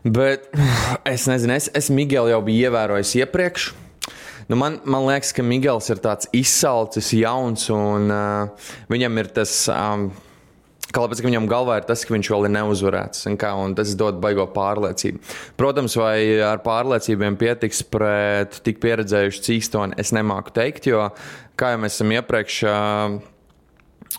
Bet 0.09 0.49
es 1.15 1.29
nezinu, 1.29 1.59
es, 1.59 1.69
es 1.77 1.93
Miguelu 1.93 2.33
jau 2.33 2.41
biju 2.47 2.71
ievērojis 2.71 3.19
iepriekš. 3.21 3.69
Nu 4.49 4.57
man, 4.57 4.79
man 4.89 5.05
liekas, 5.05 5.35
ka 5.37 5.45
Miguels 5.45 5.91
ir 5.93 6.01
tāds 6.01 6.31
izsalcis, 6.33 7.11
jauns, 7.13 7.67
un 7.75 8.09
uh, 8.09 8.73
viņam 8.89 9.21
ir 9.21 9.29
tas. 9.37 9.53
Um, 9.69 10.09
Kāpēc 10.95 11.21
viņam 11.21 11.49
galvā 11.51 11.81
ir 11.81 11.89
tas, 11.89 12.05
ka 12.07 12.15
viņš 12.15 12.31
vēl 12.33 12.49
ir 12.49 12.55
neuzvarēts, 12.55 13.27
un, 13.29 13.37
kā, 13.41 13.51
un 13.61 13.75
tas 13.77 13.93
dod 13.99 14.23
baigo 14.23 14.47
pārliecību. 14.55 15.21
Protams, 15.61 15.97
vai 16.01 16.41
ar 16.41 16.63
pārliecībiem 16.65 17.37
pietiks 17.41 17.83
pret 17.93 18.63
tik 18.65 18.81
pieredzējušu 18.85 19.45
cīkstoni, 19.51 19.99
es 20.01 20.15
nemāku 20.17 20.55
teikt, 20.57 20.89
jo, 20.89 21.11
kā 21.61 21.75
jau 21.75 21.83
mēs 21.85 21.99
esam 21.99 22.15
iepriekš. 22.17 22.63
Uh, 22.65 23.19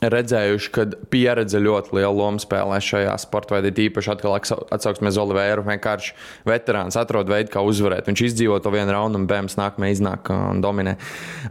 redzējuši, 0.01 0.71
ka 0.73 0.85
pieredze 1.11 1.59
ļoti 1.61 1.97
lielu 1.97 2.15
lomu 2.15 2.41
spēlē 2.41 2.79
šajā 2.83 3.15
sporta 3.21 3.57
veidā. 3.57 3.71
Īpaši 3.89 4.13
atkal 4.13 4.37
atsauksimies 4.39 5.19
Oliveru. 5.19 5.65
Vienkārši 5.67 6.15
veterāns 6.47 6.97
atrod 6.99 7.29
veidu, 7.31 7.51
kā 7.53 7.63
uzvarēt. 7.65 8.07
Viņš 8.09 8.23
izdzīvo 8.29 8.59
to 8.63 8.73
vienu 8.73 8.95
raundu 8.95 9.19
un 9.21 9.27
bēmas 9.29 9.57
nākamajā 9.59 9.97
iznāk 9.97 10.31
un 10.35 10.63
dominē. 10.63 10.95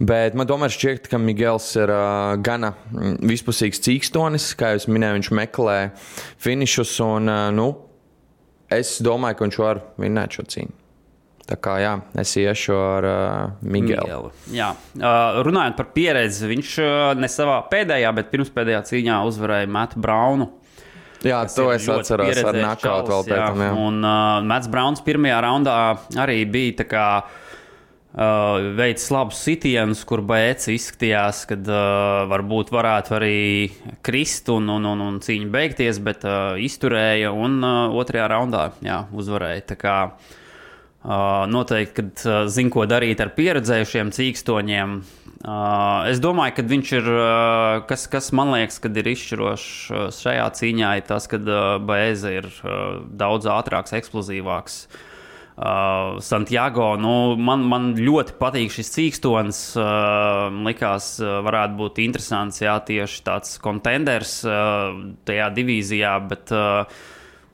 Bet 0.01 0.39
man 0.39 0.49
tomēr 0.49 0.73
šķiet, 0.75 1.11
ka 1.13 1.21
Miguels 1.23 1.69
ir 1.79 1.93
uh, 1.93 2.39
gana 2.45 2.75
vispusīgs 2.93 3.83
cīkstonis. 3.85 4.53
Kā 4.59 4.75
jau 4.75 4.97
minēju, 4.97 5.21
viņš 5.21 5.33
meklē 5.43 5.79
finišus 6.41 6.99
un 7.05 7.33
uh, 7.33 7.47
nu, 7.55 7.71
es 8.73 8.99
domāju, 9.05 9.39
ka 9.39 9.49
viņš 9.49 9.65
var 9.65 9.85
vinnēt 10.01 10.39
šo 10.39 10.49
cīņu. 10.55 10.78
Tā 11.49 11.57
kā 11.65 11.79
jā, 11.81 11.95
es 12.21 12.35
iešu 12.37 12.75
ar 12.77 13.07
uh, 13.09 13.53
Miguelu. 13.65 14.05
Miguelu. 14.05 14.31
Jā, 14.53 14.69
uh, 15.01 15.39
runājot 15.47 15.79
par 15.79 15.87
pieredzi, 15.95 16.45
viņš 16.51 16.73
uh, 16.85 16.91
ne 17.17 17.31
savā 17.33 17.63
pēdējā, 17.71 18.11
bet 18.19 18.29
pirmspēdējā 18.35 18.83
cīņā 18.91 19.21
uzvarēja 19.31 19.71
Matu 19.73 20.03
Braunu. 20.05 20.51
Jā, 21.25 21.41
to 21.51 21.71
es 21.73 21.89
atceros 21.89 22.43
ar 22.45 22.59
nakautu 22.61 23.15
vēl 23.15 23.25
pēc 23.31 23.41
tam. 23.41 23.63
Jā. 23.65 23.71
Un 23.81 24.05
uh, 24.05 24.39
Mats 24.47 24.69
Brauns 24.71 25.01
pirmajā 25.07 25.39
raundā 25.47 25.77
arī 26.21 26.43
bija 26.47 26.83
tā 26.85 26.91
kā. 26.93 27.11
Uh, 28.19 28.73
veids 28.75 29.05
labus 29.13 29.39
sitienus, 29.45 30.01
kur 30.09 30.23
Bēcis 30.27 30.73
izskatījās, 30.73 31.43
ka 31.47 31.59
uh, 31.61 32.23
varbūt 32.27 32.73
varētu 32.75 33.15
arī 33.15 33.37
krist 34.03 34.49
un, 34.51 34.67
un, 34.75 34.89
un, 34.89 35.03
un 35.05 35.19
cīņa 35.23 35.51
beigties, 35.53 36.01
bet 36.03 36.25
uh, 36.27 36.57
izturēja 36.59 37.31
un 37.37 37.61
uh, 37.61 37.95
otrajā 38.01 38.25
raundā 38.33 38.65
jā, 38.83 39.03
uzvarēja. 39.13 39.67
Tā 39.71 39.77
kā 39.79 39.95
uh, 40.09 40.38
noteikti, 41.09 41.95
kad 41.97 42.51
zina, 42.53 42.73
ko 42.75 42.85
darīt 42.91 43.23
ar 43.25 43.33
pieredzējušiem 43.37 44.13
cīkstoņiem. 44.13 44.95
Es 46.11 46.21
domāju, 46.21 46.57
ka 46.57 46.65
viņš 46.69 46.95
ir, 46.99 47.11
kas, 47.89 48.07
kas 48.13 48.33
man 48.37 48.53
liekas, 48.53 48.81
kad 48.85 48.97
ir 48.99 49.09
izšķirošs 49.15 50.15
šajā 50.19 50.49
cīņā, 50.59 50.95
ir 50.99 51.07
tas, 51.09 51.29
ka 51.31 51.41
Bēze 51.89 52.35
ir 52.41 52.51
daudz 53.09 53.49
ātrāks, 53.55 53.95
eksplozīvāks. 53.97 54.83
Uh, 55.59 56.21
Santiago, 56.23 56.93
nu, 57.03 57.35
man, 57.35 57.65
man 57.67 57.87
ļoti 57.99 58.37
patīk 58.39 58.71
šis 58.71 58.93
cīkstons. 58.95 59.63
Uh, 59.75 60.45
likās, 60.69 61.17
uh, 61.19 61.41
varētu 61.43 61.75
būt 61.81 61.99
interesants, 62.05 62.61
jā, 62.63 62.77
tieši 62.87 63.25
tāds 63.27 63.57
kontenders 63.63 64.37
uh, 64.47 64.95
tajā 65.27 65.49
divīzijā, 65.57 66.13
bet 66.31 66.55
uh, 66.55 67.01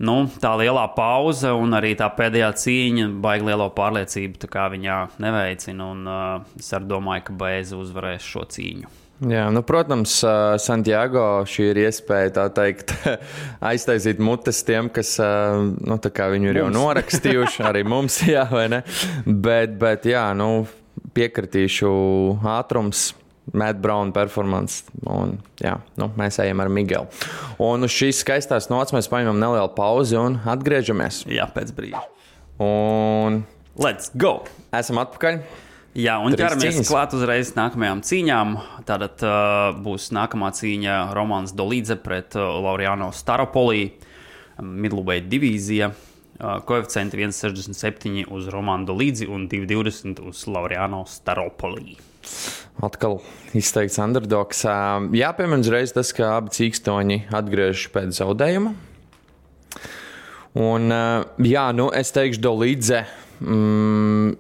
nu, 0.04 0.16
tā 0.40 0.54
lielā 0.60 0.84
pauze 0.96 1.52
un 1.54 1.76
arī 1.76 1.94
tā 1.98 2.10
pēdējā 2.14 2.50
cīņa 2.64 3.08
baigi 3.24 3.48
lielo 3.50 3.70
pārliecību 3.74 4.44
viņā 4.74 4.98
neveicina. 5.24 5.88
Un, 5.94 6.04
uh, 6.08 6.60
es 6.60 6.70
domāju, 6.90 7.28
ka 7.28 7.38
Bēze 7.44 7.80
uzvarēs 7.80 8.28
šo 8.34 8.46
cīņu. 8.54 8.92
Jā, 9.22 9.44
nu, 9.54 9.62
protams, 9.62 10.16
ā, 10.26 10.56
Santiago 10.58 11.44
šī 11.46 11.68
ir 11.70 11.80
iespēja 11.84 12.48
teikt, 12.56 12.90
aiztaisīt 13.70 14.18
mutes 14.18 14.58
tiem, 14.66 14.90
kas 14.92 15.14
ā, 15.22 15.30
nu, 15.62 15.98
viņu 16.32 16.50
ir 16.50 16.58
jau 16.60 16.66
Mums. 16.66 16.80
norakstījuši, 16.80 17.62
arī 17.70 17.84
mums, 17.94 18.18
jā, 18.34 18.42
vai 18.50 18.66
ne? 18.72 18.82
Bet, 19.24 19.78
bet 19.80 20.08
jā, 20.10 20.26
nu, 20.36 20.66
piekritīšu 21.14 21.92
ātrums. 22.56 23.12
Matt 23.52 23.80
Brown 23.84 24.12
performance. 24.16 24.86
Un, 25.04 25.36
jā, 25.60 25.76
nu, 26.00 26.08
mēs 26.18 26.40
ejam 26.42 26.62
ar 26.64 26.70
Miguelu. 26.72 27.10
Un 27.62 27.84
uz 27.84 27.92
šīs 27.94 28.22
skaistās 28.24 28.70
nots 28.72 28.94
mēs 28.96 29.10
paņemam 29.12 29.40
nelielu 29.42 29.72
pauzi 29.76 30.16
un 30.20 30.40
atgriežamies. 30.48 31.24
Jā, 31.30 31.48
pēc 31.52 31.74
brīža. 31.76 32.00
Un 32.62 33.42
Let's 33.74 34.12
go! 34.14 34.44
esam 34.74 35.00
atpakaļ. 35.02 35.40
Jā, 35.98 36.16
un 36.22 36.34
ķeramies 36.34 36.80
klāt 36.88 37.12
uzreiz 37.14 37.52
nākamajām 37.54 38.00
cīņām. 38.06 38.54
Tātad 38.86 39.22
uh, 39.26 39.74
būs 39.82 40.08
nākamā 40.14 40.50
cīņa 40.54 40.96
Romanis 41.14 41.54
Dolīdze 41.54 41.98
pret 42.02 42.34
uh, 42.38 42.56
Lauriano 42.64 43.12
Staropolī, 43.14 43.92
Midluveight 44.62 45.30
divīzija. 45.30 45.92
Uh, 46.34 46.58
koeficienti 46.66 47.20
1,67 47.22 48.24
uz 48.34 48.50
Romanu 48.50 48.88
Dolīdzi 48.90 49.30
un 49.30 49.46
2,20 49.50 50.22
uz 50.26 50.42
Lauriano 50.50 51.04
Staropolī. 51.06 51.94
Atkal 52.84 53.20
izteikts 53.54 54.00
underdogs. 54.02 54.64
Jāpiemina 55.14 55.62
uzreiz 55.62 55.94
tas, 55.94 56.10
ka 56.16 56.34
abi 56.38 56.52
cīkstoņi 56.56 57.20
atgriežas 57.34 57.90
pēc 57.94 58.18
zaudējuma. 58.18 58.74
Un, 60.54 60.94
jā, 61.42 61.64
nu, 61.74 61.88
es 61.94 62.12
teikšu, 62.14 62.42
Dolīdze 62.42 63.02
mm, 63.42 64.34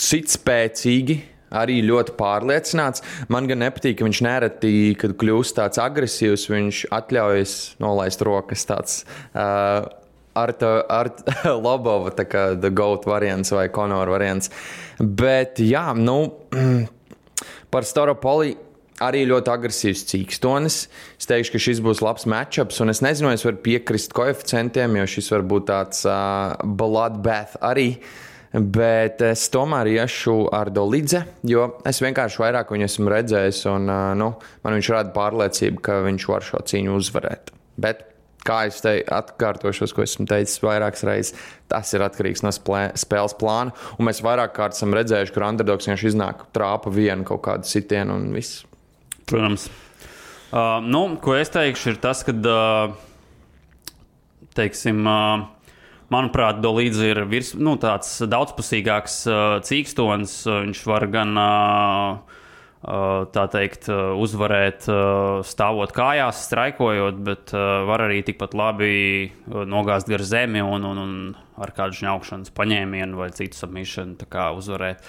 sit 0.00 0.32
spēcīgi. 0.32 1.18
Arī 1.52 1.82
ļoti 1.84 2.14
pārliecināts. 2.16 3.02
Man 3.28 3.44
gan 3.44 3.60
nepatīk, 3.60 3.98
ka 3.98 4.06
viņš 4.06 4.20
nereti, 4.24 4.70
kad 4.96 5.12
kļūst 5.20 5.58
tāds 5.58 5.80
agresīvs, 5.82 6.46
viņš 6.48 6.78
atļaujas 6.96 7.56
nolaist 7.84 8.24
rokas. 8.24 8.64
Tāds, 8.70 8.94
uh, 9.36 9.84
ar 10.32 10.52
to 10.56 10.70
ar 10.88 11.12
Lobova, 11.66 12.14
tā 12.16 12.24
kā 12.24 12.46
The 12.56 12.72
Goat 12.72 13.04
variants 13.04 13.52
vai 13.52 13.66
Conor 13.68 14.14
variants. 14.14 14.48
Bet, 14.96 15.60
jā, 15.60 15.90
nu, 15.98 16.16
Par 17.72 17.86
Staropoli 17.88 18.52
arī 19.02 19.22
ļoti 19.28 19.52
agresīvs 19.52 20.04
cīkstonis. 20.10 20.76
Es 21.20 21.30
teikšu, 21.30 21.54
ka 21.54 21.62
šis 21.66 21.80
būs 21.84 22.02
labs 22.04 22.26
matčups, 22.28 22.82
un 22.84 22.92
es 22.92 23.02
nezinu, 23.04 23.30
vai 23.30 23.38
es 23.38 23.46
varu 23.46 23.62
piekrist 23.64 24.14
koeficientiem, 24.16 24.98
jo 25.00 25.08
šis 25.14 25.32
var 25.34 25.46
būt 25.48 25.66
tāds 25.70 26.04
uh, 26.08 26.52
bloodbath 26.62 27.56
arī. 27.64 27.94
Bet 28.52 29.22
es 29.24 29.46
tomēr 29.48 29.88
iešu 29.94 30.36
ar 30.52 30.68
Dolidze, 30.76 31.22
jo 31.48 31.70
es 31.88 32.02
vienkārši 32.04 32.42
vairāk 32.42 32.74
viņu 32.74 32.84
esmu 32.84 33.12
redzējis, 33.14 33.62
un 33.72 33.88
uh, 33.88 34.10
nu, 34.18 34.34
man 34.60 34.76
viņš 34.76 34.90
rada 34.92 35.14
pārliecību, 35.16 35.80
ka 35.80 36.02
viņš 36.04 36.28
var 36.28 36.44
šo 36.44 36.60
cīņu 36.68 36.98
uzvarēt. 36.98 37.54
Bet, 37.80 38.04
kā 38.46 38.58
jau 38.66 38.74
teicu, 38.86 39.06
atkārtošos, 39.14 39.94
ko 39.94 40.04
esmu 40.04 40.26
teicis 40.30 40.60
vairākas 40.62 41.04
reizes, 41.06 41.36
tas 41.70 41.92
ir 41.94 42.04
atkarīgs 42.04 42.42
no 42.44 42.52
splē, 42.54 42.88
spēles 42.98 43.36
plāna. 43.38 43.74
Un 43.98 44.08
mēs 44.08 44.22
vairāk 44.24 44.54
kārt 44.56 44.76
esam 44.76 44.94
redzējuši, 44.96 45.34
ka 45.34 45.48
underdogs 45.48 45.88
vienkārši 45.88 46.10
iznāk 46.12 46.44
trāpa 46.56 46.92
vienu 46.92 47.26
kaut 47.28 47.44
kādu 47.46 47.70
sitienu 47.70 48.18
un 48.18 48.28
viss. 48.34 48.64
Protams. 49.30 49.68
Uh, 50.52 50.82
nu, 50.84 51.06
ko 51.22 51.38
es 51.38 51.48
teikšu, 51.52 51.94
ir 51.94 52.02
tas, 52.02 52.20
ka, 52.26 52.34
uh, 52.36 52.92
teiksim, 54.58 55.00
uh, 55.08 55.46
manuprāt, 56.12 56.60
Dolīdze 56.60 57.08
ir 57.14 57.22
virs, 57.30 57.54
nu, 57.56 57.78
tāds 57.80 58.18
daudzpusīgāks 58.28 59.22
uh, 59.30 59.56
cīkstons. 59.64 60.34
Uh, 60.44 60.60
Viņš 60.66 60.82
var 60.90 61.06
gan 61.14 61.32
uh, 61.40 62.40
tā 62.82 63.44
teikt, 63.46 63.86
uh, 63.92 64.16
uzvarēt, 64.18 64.88
uh, 64.90 65.38
stāvot 65.46 65.92
kājās, 65.94 66.40
straikojot, 66.48 67.20
bet 67.22 67.52
uh, 67.54 67.84
var 67.86 68.02
arī 68.08 68.24
tikpat 68.26 68.56
labi 68.58 68.94
uh, 69.30 69.62
nogāzt 69.68 70.10
gar 70.10 70.24
zemi 70.26 70.64
un, 70.66 70.82
un, 70.88 70.98
un 70.98 71.12
ar 71.62 71.70
kādu 71.76 72.00
žņaukšanas 72.00 72.50
paņēmienu 72.56 73.20
vai 73.20 73.30
citu 73.36 74.26
kā 74.26 74.50
uzvarēt. 74.58 75.04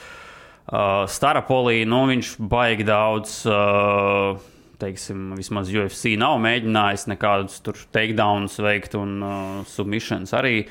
Uh, 0.64 1.04
Starapolī, 1.10 1.82
nu, 1.90 2.06
viņš 2.12 2.36
baigi 2.40 2.86
daudz. 2.88 3.42
Uh, 3.50 4.50
Teiksim, 4.84 5.30
vismaz 5.38 5.70
UFC 5.72 6.18
nav 6.20 6.40
mēģinājis 6.44 7.06
nekādus 7.08 7.62
tur 7.64 7.78
takedowns 7.94 8.58
veikt, 8.60 8.98
un 9.00 9.14
uh, 9.24 9.60
submissions 9.70 10.34
arī 10.36 10.66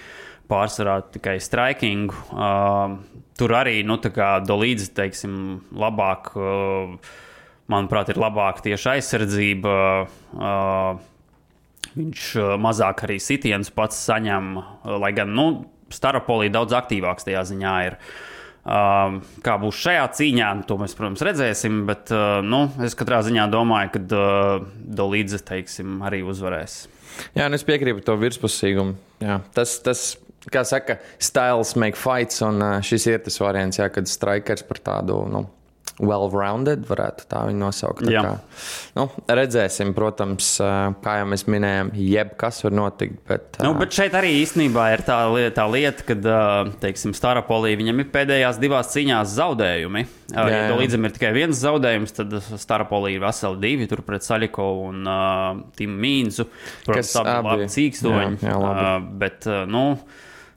pārsvarā 0.51 0.99
tikai 1.15 1.38
striking. 1.41 2.12
Uh, 2.35 2.99
tur 3.42 3.57
arī, 3.59 3.81
nu, 3.87 3.98
dolīdzi, 3.98 4.92
teiksim, 4.94 5.37
labāk, 5.74 6.33
uh, 6.38 7.14
manuprāt, 7.72 8.14
ir 8.14 8.22
labāk 8.22 8.62
tieši 8.64 8.94
aizsardzība. 8.96 9.78
Uh, 10.38 11.09
Viņš 11.92 12.26
uh, 12.40 12.55
mazāk 12.62 13.02
arī 13.05 13.18
sitienus 13.20 13.68
pats 13.74 13.98
saņem, 14.07 14.55
lai 15.02 15.11
gan 15.12 15.35
nu, 15.37 15.46
Staropolī 15.92 16.48
daudz 16.48 16.72
aktīvāks 16.72 17.26
tajā 17.26 17.42
ziņā 17.50 17.72
ir. 17.85 17.98
Kā 18.62 19.55
būs 19.59 19.81
šajā 19.83 20.07
cīņā, 20.16 20.48
to 20.68 20.78
mēs, 20.81 20.94
protams, 20.96 21.24
redzēsim. 21.26 21.83
Bet 21.88 22.12
nu, 22.46 22.62
es 22.87 22.96
katrā 22.96 23.18
ziņā 23.26 23.44
domāju, 23.52 23.92
ka 23.96 24.02
Dolīdze 25.02 25.42
teiksim, 25.50 25.98
arī 26.07 26.22
uzvarēs. 26.24 26.78
Jā, 27.37 27.50
un 27.50 27.59
es 27.59 27.66
piekrītu 27.66 28.07
to 28.07 28.16
virspusīgumu. 28.20 28.94
Jā, 29.20 29.40
tas, 29.57 29.74
tas, 29.85 30.07
kā 30.50 30.64
saka, 30.66 30.98
styles 31.22 31.76
make 31.78 31.98
fights, 32.00 32.42
un 32.42 32.62
ā, 32.64 32.74
šis 32.83 33.07
ir 33.12 33.22
tas 33.26 33.38
variants, 33.42 33.78
jā, 33.78 33.90
kad 33.92 34.11
strikers 34.11 34.64
par 34.66 34.83
tādu. 34.83 35.22
Nu, 35.31 35.46
Well-rounded, 36.02 36.87
varētu 36.88 37.26
tā 37.28 37.42
viņu 37.46 37.61
nosaukt. 37.61 38.00
Tā 38.09 38.22
kā, 38.24 38.31
nu, 38.96 39.05
redzēsim, 39.28 39.90
protams, 39.94 40.46
ā, 40.64 40.70
kā 41.05 41.18
jau 41.20 41.26
mēs 41.28 41.44
minējām, 41.52 41.90
jebkas 41.94 42.62
var 42.64 42.74
notikt. 42.74 43.18
Bet, 43.28 43.59
Nu, 43.62 43.74
bet 43.78 43.92
šeit 43.94 44.16
arī 44.18 44.33
īstenībā 44.40 44.87
ir 44.94 45.05
tā 45.07 45.18
lieta, 45.31 45.52
tā 45.61 45.66
lieta 45.70 46.07
ka, 46.09 46.16
teiksim, 46.83 47.12
Staropolī 47.14 47.74
viņam 47.78 48.02
ir 48.02 48.09
pēdējās 48.14 48.59
divās 48.62 48.90
cīņās 48.96 49.37
zaudējumi. 49.37 50.07
Jā, 50.33 50.40
Jā, 50.40 50.48
ja 50.48 50.64
jā. 50.72 50.81
līdzam 50.81 51.07
ir 51.07 51.14
tikai 51.18 51.35
viens 51.37 51.61
zaudējums, 51.61 52.16
tad 52.16 52.35
Staropolī 52.64 53.14
ir 53.18 53.22
veseli 53.28 53.61
divi 53.62 53.87
tur 53.92 54.02
pret 54.09 54.24
Saļiko 54.26 54.68
un 54.88 55.05
uh, 55.07 55.62
Timu 55.76 56.00
Mīnzu. 56.02 56.48
Protams, 56.88 57.14
abi 57.20 57.38
labi 57.52 57.70
cīkstoņi. 57.76 58.40
jā, 58.40 58.48
jā, 58.48 58.59
labi. 58.64 58.88
Uh, 58.88 59.09
bet, 59.22 59.46
uh, 59.46 59.62
nu, 59.68 59.85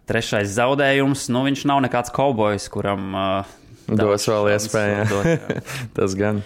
trešais 0.10 0.52
zaudējums, 0.56 1.28
nu, 1.34 1.46
viņš 1.48 1.66
nav 1.70 1.82
nekāds 1.86 2.14
kaubojs, 2.16 2.68
kuram. 2.74 3.08
Uh, 3.14 3.56
Dos 3.86 4.26
vēl 4.30 4.52
iespēju, 4.56 5.24
tas 5.98 6.16
gan. 6.18 6.42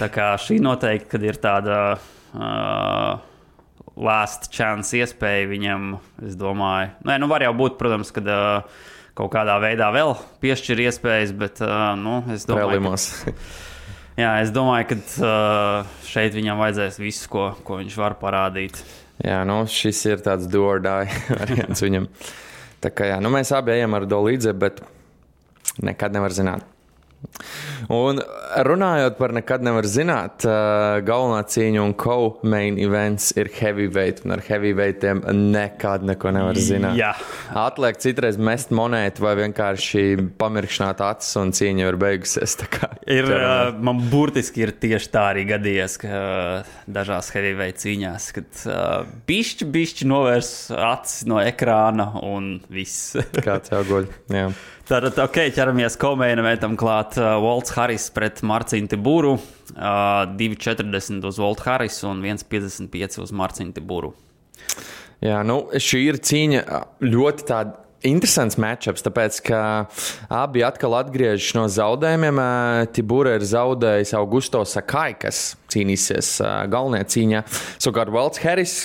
Tā 0.00 0.08
kā 0.10 0.32
šī 0.42 0.58
noteikti 0.62 1.12
kad 1.12 1.26
ir 1.26 1.38
tāda 1.42 1.80
uh, 1.94 3.20
last 4.00 4.50
chance 4.54 4.96
iespēja 4.96 5.48
viņam, 5.50 5.92
es 6.26 6.38
domāju. 6.38 6.94
Nē, 7.06 7.18
nu 7.22 7.30
var 7.30 7.44
jau 7.44 7.52
būt, 7.56 7.78
protams, 7.80 8.10
ka 8.14 8.24
uh, 8.24 8.86
kaut 9.18 9.32
kādā 9.34 9.58
veidā 9.62 9.90
vēl 9.94 10.14
piešķir 10.42 10.84
iespējas, 10.86 11.34
bet 11.36 11.62
uh, 11.64 11.92
nu, 11.98 12.20
es 12.34 12.46
domāju, 12.48 12.82
ka, 12.90 13.34
jā, 14.24 14.34
es 14.44 14.54
domāju, 14.54 14.90
ka 14.92 15.00
uh, 15.00 15.96
šeit 16.08 16.36
viņam 16.36 16.62
vajadzēs 16.62 17.00
visu, 17.02 17.30
ko, 17.32 17.50
ko 17.66 17.80
viņš 17.82 17.98
var 18.00 18.18
parādīt. 18.20 18.82
Jā, 19.20 19.42
nu, 19.44 19.62
šis 19.68 20.00
ir 20.08 20.22
tāds 20.24 20.48
die 20.50 20.60
variants 21.40 21.84
viņam. 21.84 22.08
Tā 22.80 22.92
kā 22.96 23.10
jā, 23.10 23.18
nu, 23.20 23.32
mēs 23.32 23.52
abi 23.52 23.74
ejam 23.74 23.94
ar 23.96 24.06
to 24.08 24.20
līdzi, 24.24 24.54
bet 24.56 24.80
nekad 25.84 26.14
nevar 26.16 26.32
zināt. 26.32 26.64
Un 27.90 28.20
runājot 28.66 29.16
par 29.18 29.32
nekad 29.34 29.64
nevar 29.64 29.86
zināt, 29.88 30.44
uh, 30.46 31.00
galvenā 31.04 31.40
cīņa 31.50 31.82
un 31.82 31.94
co-main 31.98 32.78
events 32.80 33.30
ir 33.40 33.50
heavyweight, 33.56 34.22
un 34.24 34.36
ar 34.36 34.42
heavyweightiem 34.46 35.22
nekad 35.50 36.04
neko 36.06 36.32
nevar 36.36 36.60
zināt. 36.60 36.98
Jā. 37.00 37.12
Atliek 37.58 37.98
citreiz 38.02 38.38
mest 38.40 38.72
monētu 38.74 39.24
vai 39.24 39.34
vienkārši 39.40 40.04
pamirkšanāt 40.40 41.02
acis, 41.04 41.32
un 41.40 41.54
cīņa 41.56 41.88
ir 41.90 42.00
beigusies. 42.00 42.56
Ir, 43.10 43.26
uh, 43.26 43.72
man 43.82 44.02
burtiski 44.12 44.64
ir 44.66 44.74
tieši 44.80 45.12
tā 45.12 45.26
arī 45.32 45.46
gadījies, 45.48 45.96
ka 46.02 46.10
uh, 46.10 46.74
dažās 46.90 47.32
heavyweight 47.34 47.80
cīņās, 47.82 48.30
kad 48.36 48.64
uh, 48.70 49.08
bišķi, 49.28 49.70
bišķi 49.74 50.10
novērs 50.10 50.52
acis 50.76 51.24
no 51.30 51.40
ekrāna 51.42 52.12
un 52.26 52.52
viss. 52.70 53.16
Kāds 53.40 53.72
jau 53.72 53.82
guļ. 53.88 54.12
Tātad, 54.90 55.14
ok, 55.22 55.36
ķeramies 55.54 55.94
komēnam 56.02 56.72
klāt. 56.74 57.14
Uh, 57.14 57.36
Volts 57.38 57.70
Haris 57.76 58.08
pret 58.10 58.40
Marcinu 58.42 58.90
Tiburu. 58.90 59.36
Uh, 59.70 60.24
2,40 60.34 61.28
uz 61.28 61.38
Voltu 61.38 61.62
Harisu 61.68 62.08
un 62.10 62.24
1,55 62.24 63.20
uz 63.22 63.30
Marcinu 63.30 63.70
Tiburu. 63.76 64.10
Jā, 65.22 65.44
nu, 65.46 65.60
šī 65.78 66.02
ir 66.08 66.18
cīņa 66.18 66.82
ļoti 67.06 67.46
tāda. 67.52 67.76
Interesants 68.08 68.56
matčups, 68.56 69.02
tāpēc 69.04 69.38
ka 69.44 69.58
abi 70.32 70.62
atkal 70.64 70.94
atgriežas 70.96 71.52
no 71.52 71.66
zaudējumiem. 71.68 72.40
Tibūra 72.96 73.34
ir 73.36 73.44
zaudējis 73.44 74.14
Augusto 74.16 74.64
Sakai, 74.64 75.12
kas 75.20 75.52
cīnīsies 75.70 76.38
galvenajā 76.72 77.10
cīņā. 77.12 77.42
Savukārt 77.76 78.10
Valts 78.16 78.40
Harris 78.40 78.78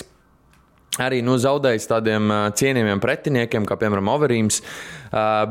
arī 1.02 1.20
nu, 1.24 1.34
zaudējis 1.40 1.90
tādiem 1.90 2.30
ā, 2.32 2.40
cienījamiem 2.56 3.02
pretiniekiem, 3.02 3.66
kā 3.68 3.76
piemēram 3.80 4.08
Overīms, 4.14 4.62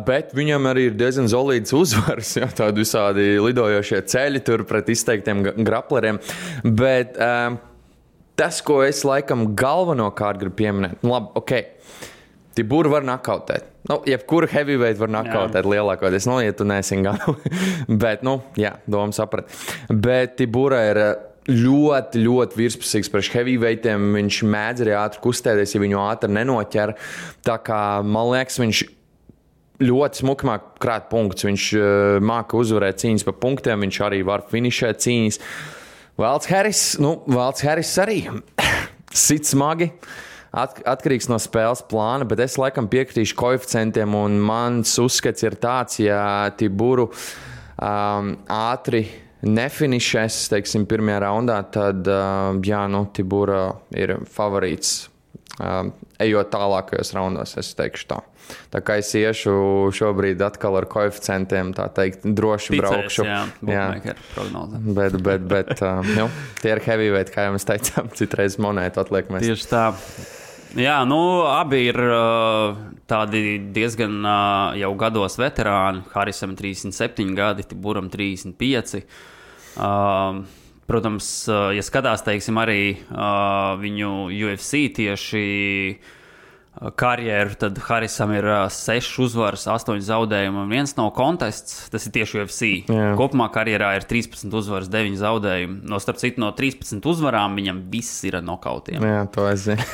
bet 0.08 0.34
viņam 0.38 0.72
arī 0.72 0.90
ir 0.90 0.98
diezgan 0.98 1.30
solīds 1.32 1.76
uzvars, 1.82 2.36
jau 2.40 2.50
tādi 2.64 2.86
visādi 2.86 3.30
lidojošie 3.44 4.02
ceļi 4.10 4.44
tur 4.48 4.66
pret 4.70 4.90
izteiktiem 4.96 5.46
grapleriem. 5.62 6.22
Bet, 6.66 7.18
Tas, 8.36 8.60
ko 8.60 8.82
es 8.84 9.00
laikam 9.08 9.54
galvenokārt 9.56 10.42
gribu 10.42 10.58
pieminēt, 10.60 11.00
nu, 11.06 11.14
labi, 11.14 11.32
ok. 11.40 11.54
Tibūru 12.56 12.92
var 12.92 13.04
nakautēt. 13.08 13.70
Nu, 13.88 14.00
jebkuru 14.08 14.48
heavyweight 14.50 15.00
var 15.00 15.12
nakautēt 15.12 15.68
lielākoties. 15.68 16.28
Nu, 16.28 16.40
ja 16.44 16.56
tu 16.56 16.68
neesi 16.68 16.98
ganu. 17.04 17.36
Bet, 18.04 18.24
nu, 18.28 18.38
jā, 18.60 18.74
doma 18.92 19.16
saprat. 19.16 19.52
Bet 19.92 20.36
Tibūra 20.40 20.82
ir 20.90 21.02
ļoti, 21.50 22.22
ļoti 22.26 22.58
virspusīgs 22.58 23.12
priekš 23.14 23.32
heavyweightiem. 23.36 24.10
Viņš 24.18 24.42
mēdz 24.50 24.86
arī 24.86 24.96
ātri 24.98 25.22
kustēties, 25.24 25.76
ja 25.76 25.82
viņu 25.84 26.02
ātri 26.02 26.34
nenoķer. 26.34 26.96
Tā 27.46 27.58
kā 27.66 27.82
man 28.06 28.32
liekas, 28.34 28.60
viņš 28.62 28.84
ļoti 29.86 30.22
smuki 30.24 30.48
māca 30.50 30.82
krāt 30.82 31.10
punktus. 31.12 31.46
Viņš 31.48 31.70
uh, 31.78 31.88
māca 32.26 32.58
uzvarēt 32.60 33.02
cīņas 33.04 33.28
pa 33.28 33.36
punktiem, 33.38 33.86
viņš 33.86 34.02
arī 34.08 34.22
var 34.26 34.46
finišēt 34.52 35.04
cīņas. 35.06 35.42
Valds 36.22 36.48
Harris, 36.48 36.86
nu, 37.04 37.18
Valds 37.28 37.66
Harris 37.66 37.92
arī 38.02 38.22
sit 39.26 39.50
smagi. 39.50 39.92
At, 40.56 40.78
atkarīgs 40.88 41.28
no 41.28 41.36
spēles 41.42 41.82
plāna, 41.84 42.24
bet 42.24 42.40
es 42.40 42.56
laikam 42.56 42.88
piekritīšu 42.88 43.36
koeficientiem. 43.36 44.14
Mans 44.48 44.94
uzskats 45.04 45.44
ir 45.44 45.58
tāds, 45.60 46.00
ja 46.00 46.48
Tiburu 46.56 47.10
um, 47.12 48.30
ātri 48.48 49.04
nefinišēs, 49.46 50.46
teiksim, 50.52 50.88
pirmajā 50.90 51.22
raundā, 51.26 51.60
tad 51.74 52.08
uh, 52.10 52.56
jā, 52.66 52.86
nu, 52.92 53.06
Tibura 53.16 53.68
ir 53.96 54.18
favorīts. 54.32 55.06
Um, 55.56 55.94
ejot 56.20 56.50
tālākajos 56.52 57.14
raundos, 57.16 57.54
es 57.62 57.70
teikšu 57.78 58.08
tā. 58.10 58.18
Tā 58.74 58.82
kā 58.86 58.98
es 59.00 59.10
iešu 59.18 59.54
šobrīd 59.96 60.42
atkal 60.44 60.76
ar 60.82 60.88
koeficientiem, 60.92 61.72
tā 61.78 61.88
teikt, 61.96 62.26
droši 62.28 62.80
braukšu. 62.80 63.26
jā, 63.26 63.44
jā. 63.66 64.16
prognoze. 64.34 64.82
Bet, 64.86 65.18
bet, 65.26 65.46
bet 65.50 65.72
uh, 65.80 66.02
nu, 66.18 66.28
tie 66.62 66.76
ir 66.76 66.84
heavyweight, 66.86 67.32
kā 67.34 67.48
jau 67.48 67.56
mēs 67.56 67.68
teicām, 67.68 68.12
citreiz 68.20 68.60
monētu 68.62 69.02
atliek. 69.06 69.32
Mēs. 69.34 69.48
Tieši 69.48 69.70
tā. 69.72 69.86
Jā, 70.76 70.98
nu, 71.08 71.20
abi 71.48 71.86
ir 71.88 72.02
uh, 72.04 72.76
tādi 73.08 73.56
diezgan 73.72 74.18
uh, 74.20 74.76
jau 74.76 74.92
gados 75.00 75.40
veterāni. 75.40 76.04
Harisam 76.12 76.58
37 76.60 77.32
gadi, 77.38 77.64
Tiburam 77.70 78.12
35. 78.12 79.06
Uh, 79.76 80.44
protams, 80.88 81.30
uh, 81.50 81.72
ja 81.76 81.82
skatās, 81.86 82.24
teiksim, 82.26 82.60
arī 82.62 82.82
uh, 83.10 83.74
viņu 83.82 84.12
UFC 84.32 84.86
tieši 84.96 85.42
uh, 85.96 86.92
karjeru, 87.00 87.56
tad 87.60 87.80
Harisam 87.88 88.32
ir 88.36 88.46
uh, 88.48 88.62
6 88.72 89.18
uzvaras, 89.26 89.66
8 89.72 90.00
zaudējumi 90.06 90.62
un 90.64 90.72
viens 90.72 90.96
no 91.00 91.10
kontests. 91.16 91.88
Tas 91.92 92.06
ir 92.08 92.14
tieši 92.20 92.42
UFC. 92.44 92.70
Jā. 92.92 93.10
Kopumā 93.20 93.50
karjerā 93.56 93.94
ir 93.98 94.08
13 94.08 94.54
uzvaras, 94.56 94.88
9 94.94 95.18
zaudējumi. 95.20 95.82
No 95.90 96.00
starp 96.04 96.22
citu, 96.22 96.44
no 96.46 96.54
13 96.56 97.04
uzvarām 97.12 97.58
viņam 97.60 97.84
viss 97.92 98.22
ir 98.30 98.40
nokautiem. 98.46 99.04
Jā, 99.04 99.24
to 99.34 99.48
es 99.52 99.66
zinu. 99.68 99.86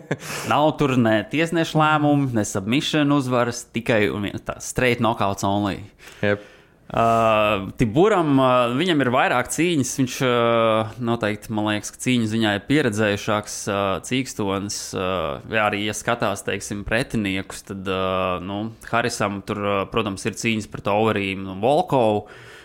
Nav 0.52 0.72
tur 0.80 0.96
ne 1.00 1.20
tiesneša 1.30 1.80
lēmumu, 1.80 2.32
ne 2.36 2.44
submission 2.48 3.16
uzvaras, 3.16 3.64
tikai 3.72 4.06
un 4.12 4.28
vien- 4.28 4.40
tā 4.44 4.58
straight 4.64 5.00
knockouts 5.04 5.46
only. 5.46 5.84
Yep. 6.24 6.48
Uh, 6.90 7.68
Tiburam 7.78 8.32
uh, 8.42 8.72
viņam 8.74 9.04
ir 9.04 9.10
vairāk 9.14 9.46
cīņas. 9.54 9.92
Viņš 10.00 10.14
uh, 10.26 10.96
noteikti, 11.06 11.52
man 11.54 11.68
liekas, 11.68 11.92
ka 11.94 12.00
cīņu 12.02 12.26
ziņā 12.32 12.54
ir 12.56 12.64
pieredzējušāks 12.66 13.58
uh, 13.70 13.82
cīkstonis. 14.06 14.78
Uh, 14.98 15.38
jā, 15.54 15.68
arī, 15.68 15.84
ja 15.86 15.94
skatās, 15.94 16.42
teiksim, 16.46 16.82
pretiniekus, 16.88 17.62
tad, 17.68 17.86
uh, 17.86 18.42
nu, 18.42 18.72
Harisam 18.90 19.38
tur, 19.46 19.60
uh, 19.62 19.82
protams, 19.92 20.26
ir 20.26 20.34
cīņas 20.40 20.66
pret 20.72 20.90
Overīm 20.90 21.44
un 21.52 21.60
Volkovu, 21.62 22.24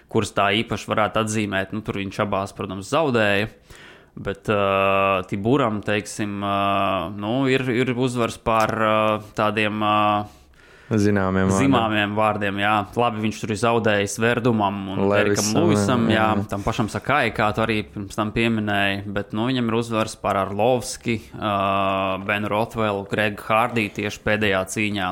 kuras 0.10 0.34
tā 0.34 0.48
īpaši 0.64 0.90
varētu 0.90 1.22
atzīmēt. 1.22 1.76
Nu, 1.76 1.84
tur 1.86 2.02
viņš 2.02 2.24
abās, 2.26 2.56
protams, 2.58 2.90
zaudēja. 2.90 3.52
Bet 4.16 4.50
uh, 4.50 5.22
Tiburam, 5.30 5.84
teiksim, 5.86 6.40
uh, 6.42 7.14
nu, 7.14 7.44
ir, 7.52 7.68
ir 7.70 7.94
uzvars 7.94 8.40
pār 8.42 8.74
uh, 8.80 9.30
tādiem. 9.38 9.86
Uh, 9.86 10.42
Zināmiem. 10.86 11.50
Zināmiem 11.50 12.14
vārdiem, 12.14 12.60
jā. 12.62 12.74
Labi, 13.00 13.24
viņš 13.24 13.40
tur 13.42 13.54
ir 13.56 13.58
zaudējis 13.58 14.20
Verdumam 14.22 14.78
un 14.94 15.02
Erikam 15.18 15.48
Levisam, 15.58 16.06
jā, 16.14 16.28
jā. 16.38 16.46
tam 16.52 16.66
pašam 16.66 16.92
Sakai, 16.94 17.32
kā 17.34 17.48
tu 17.58 17.64
arī 17.64 17.80
pirms 17.90 18.18
tam 18.18 18.30
pieminēji. 18.36 19.02
Bet 19.16 19.34
nu, 19.34 19.48
viņam 19.50 19.72
ir 19.72 19.80
uzvars 19.80 20.14
par 20.22 20.38
Arlovski, 20.44 21.18
uh, 21.34 22.22
Benu 22.28 22.54
Rothwellu, 22.54 23.08
Gregu 23.10 23.48
Hārdiju 23.48 23.96
tieši 23.98 24.22
pēdējā 24.28 24.62
cīņā. 24.76 25.12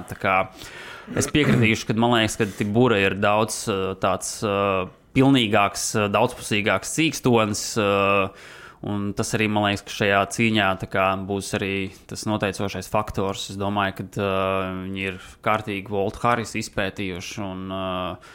Es 1.20 1.28
piekritīšu, 1.34 1.90
ka 1.90 1.98
man 1.98 2.20
liekas, 2.20 2.38
ka 2.40 2.48
Tibura 2.54 3.02
ir 3.02 3.18
daudz 3.18 3.64
tāds 4.04 4.36
uh, 4.46 4.86
pilnīgāks, 5.18 5.90
daudzpusīgāks 6.14 6.94
cīkstonis. 7.00 7.66
Uh, 7.82 8.53
Un 8.84 9.14
tas 9.16 9.30
arī 9.38 9.46
man 9.48 9.64
liekas, 9.70 9.86
ka 9.88 9.94
šajā 9.96 10.18
cīņā 10.36 10.66
kā, 10.92 11.06
būs 11.30 11.54
arī 11.56 11.76
tas 12.10 12.26
noteicošais 12.28 12.90
faktors. 12.92 13.46
Es 13.54 13.60
domāju, 13.60 13.96
ka 14.02 14.06
uh, 14.20 14.74
viņi 14.84 15.06
ir 15.08 15.20
kārtīgi 15.46 15.88
Volta 15.94 16.20
Haris 16.26 16.52
izpētījuši 16.60 17.40
un 17.46 17.62
uh, 17.72 18.34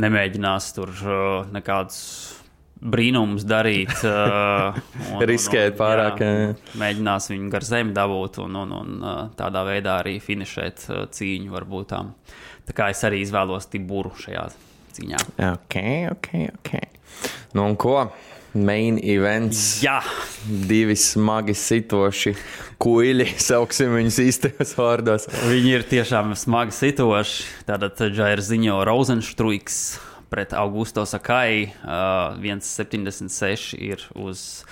nemēģinās 0.00 0.70
tur 0.78 0.92
uh, 1.04 1.44
nekādus 1.52 2.00
brīnumus 2.80 3.44
darīt. 3.48 3.92
Uh, 4.04 4.76
un- 5.10 5.18
un- 5.18 5.26
Riskēt 5.28 5.74
un, 5.74 5.78
pārāk, 5.80 6.22
jā. 6.24 6.54
Mēģinās 6.80 7.28
viņu 7.32 7.50
gar 7.52 7.66
zemi 7.68 7.92
dabūt 7.96 8.40
un, 8.44 8.56
un, 8.62 8.72
un 8.80 8.96
uh, 9.04 9.18
tādā 9.36 9.64
veidā 9.68 9.98
arī 10.02 10.16
finišēt 10.24 10.86
uh, 10.88 11.02
cīņu 11.12 11.52
varbūt 11.52 11.90
tā. 11.92 12.00
Tā 12.66 12.74
kā 12.80 12.88
es 12.92 13.04
arī 13.06 13.20
izvēlos 13.22 13.68
Tiburu 13.72 14.14
šajā 14.24 14.46
cīņā. 14.96 15.20
Ok, 15.52 15.76
ok, 16.16 16.32
ok. 16.56 16.72
Nu, 17.56 17.66
un 17.68 17.76
ko? 17.80 17.98
Main 18.56 18.96
events. 19.04 19.82
Jā, 19.84 20.00
Divi 20.46 20.96
smagi 20.96 21.52
sitoši 21.56 22.32
kuģi, 22.80 23.26
sauksim 23.48 23.92
viņus 23.96 24.18
īstajos 24.24 24.74
vārdos. 24.78 25.28
Viņi 25.50 25.74
ir 25.76 25.86
tiešām 25.90 26.32
smagi 26.38 26.74
situoši. 26.76 27.46
Tātad 27.68 28.00
Džairs 28.14 28.48
ziņo 28.48 28.80
Rozenštruiks 28.88 29.80
pret 30.32 30.56
Augusto 30.56 31.04
Sakai. 31.06 31.72
Uh, 31.84 32.38
1,76 32.42 33.76
ir 33.76 34.06
uz 34.16 34.64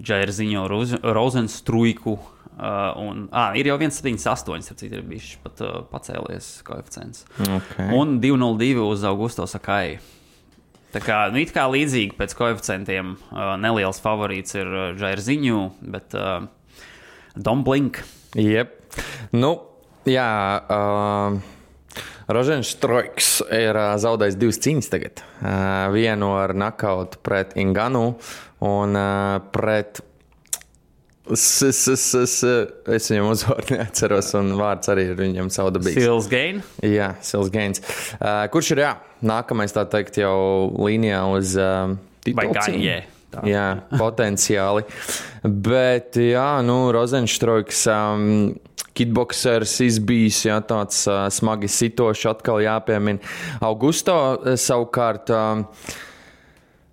Džairs 0.00 0.38
ziņo 0.40 0.66
Roz- 0.70 1.00
Rozenstruiku. 1.00 2.18
Uh, 2.60 2.92
un, 3.00 3.24
ah, 3.32 3.54
ir 3.56 3.70
jau 3.70 3.78
1,78, 3.80 4.68
ap 4.74 4.80
cik 4.82 4.92
ir 4.92 5.04
bijis 5.08 5.30
pat 5.40 5.62
uh, 5.64 5.78
pacēlies 5.88 6.58
koeficients. 6.66 7.24
Okay. 7.40 7.88
Un 7.96 8.18
2,02 8.20 8.84
uz 8.84 9.04
Augusto 9.08 9.46
Sakai. 9.48 9.96
Tā 10.90 11.02
kā, 11.04 11.18
nu, 11.30 11.42
kā 11.54 11.66
līdzīgi 11.70 12.16
pēc 12.18 12.34
koeficientiem, 12.38 13.14
uh, 13.30 13.54
neliels 13.62 14.02
favorīts 14.02 14.56
ir 14.58 14.70
uh, 14.70 14.88
Džairs 14.98 15.28
ziņu, 15.28 15.62
bet 15.92 16.16
uh, 16.18 16.48
Dom 17.38 17.62
Blink. 17.66 18.02
Jep. 18.34 18.76
Nu, 19.36 19.54
jā. 20.08 20.26
Uh, 20.66 21.40
Rožens 22.30 22.70
Strojks 22.76 23.40
ir 23.54 23.74
uh, 23.74 23.94
zaudējis 24.02 24.38
divas 24.38 24.60
cīņas 24.62 24.90
tagad. 24.90 25.24
Uh, 25.40 25.88
vienu 25.94 26.34
ar 26.38 26.54
nakautu 26.58 27.18
pret 27.26 27.56
Inganu 27.58 28.12
un 28.66 28.98
uh, 28.98 29.40
pret 29.54 30.02
S, 31.30 31.62
s, 31.62 31.86
s, 31.94 32.14
s, 32.26 32.42
es 32.90 33.04
viņam 33.12 33.28
uzvārdu 33.30 33.76
neatceros, 33.76 34.32
un 34.34 34.48
vārds 34.58 34.90
arī 34.90 35.04
ir 35.12 35.18
viņam 35.18 35.50
saudabīgs. 35.54 36.00
Sils 36.02 36.26
Gain. 36.30 36.58
Jā, 36.82 37.12
Sils 37.22 37.52
Gains. 37.54 37.78
Uh, 38.18 38.48
kurš 38.50 38.72
ir 38.74 38.82
jā, 38.82 38.88
nākamais, 39.26 39.74
tā 39.76 39.86
teikt, 39.90 40.20
jau 40.22 40.70
līnijā 40.80 41.22
uz 41.32 41.54
uh, 41.60 41.96
titulu 42.26 42.54
cīņu? 42.56 42.82
Gaņē. 42.84 42.98
Tā. 43.30 43.44
Jā, 43.46 43.66
potenciāli. 43.94 44.82
Bet, 45.46 46.18
jā, 46.18 46.48
nu, 46.66 46.80
Rozenštrojks, 46.94 47.84
um, 47.94 48.24
kitboksers 48.98 49.76
izbijis, 49.86 50.40
jā, 50.48 50.58
tāds 50.66 51.04
uh, 51.06 51.28
smagi 51.30 51.70
sitošs, 51.70 52.26
atkal 52.32 52.58
jāpiemina. 52.64 53.22
Augusto 53.62 54.16
uh, 54.34 54.54
savukārt. 54.58 55.30
Um, 55.30 55.66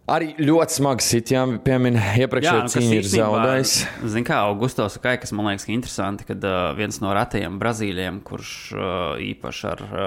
Arī 0.08 0.30
ļoti 0.40 0.72
smagi 0.72 1.04
sit, 1.04 1.32
jā, 1.34 1.42
piemina, 1.66 2.00
iepriekšējā 2.16 2.60
nu, 2.64 2.72
cīņa 2.72 2.94
ir 2.96 3.08
zaudējis. 3.12 3.72
Zini, 4.08 4.24
kā 4.30 4.38
Augusto 4.48 4.86
Sakai, 4.88 5.18
kas 5.20 5.34
man 5.36 5.50
liekas 5.50 5.66
ka 5.68 5.74
interesanti, 5.74 6.24
kad 6.30 6.46
uh, 6.48 6.70
viens 6.78 7.02
no 7.04 7.12
retajiem 7.12 7.58
brazīļiem, 7.60 8.22
kurš 8.24 8.52
uh, 8.72 8.86
īpaši 9.20 9.66
ar 9.68 9.84
uh, 9.84 10.06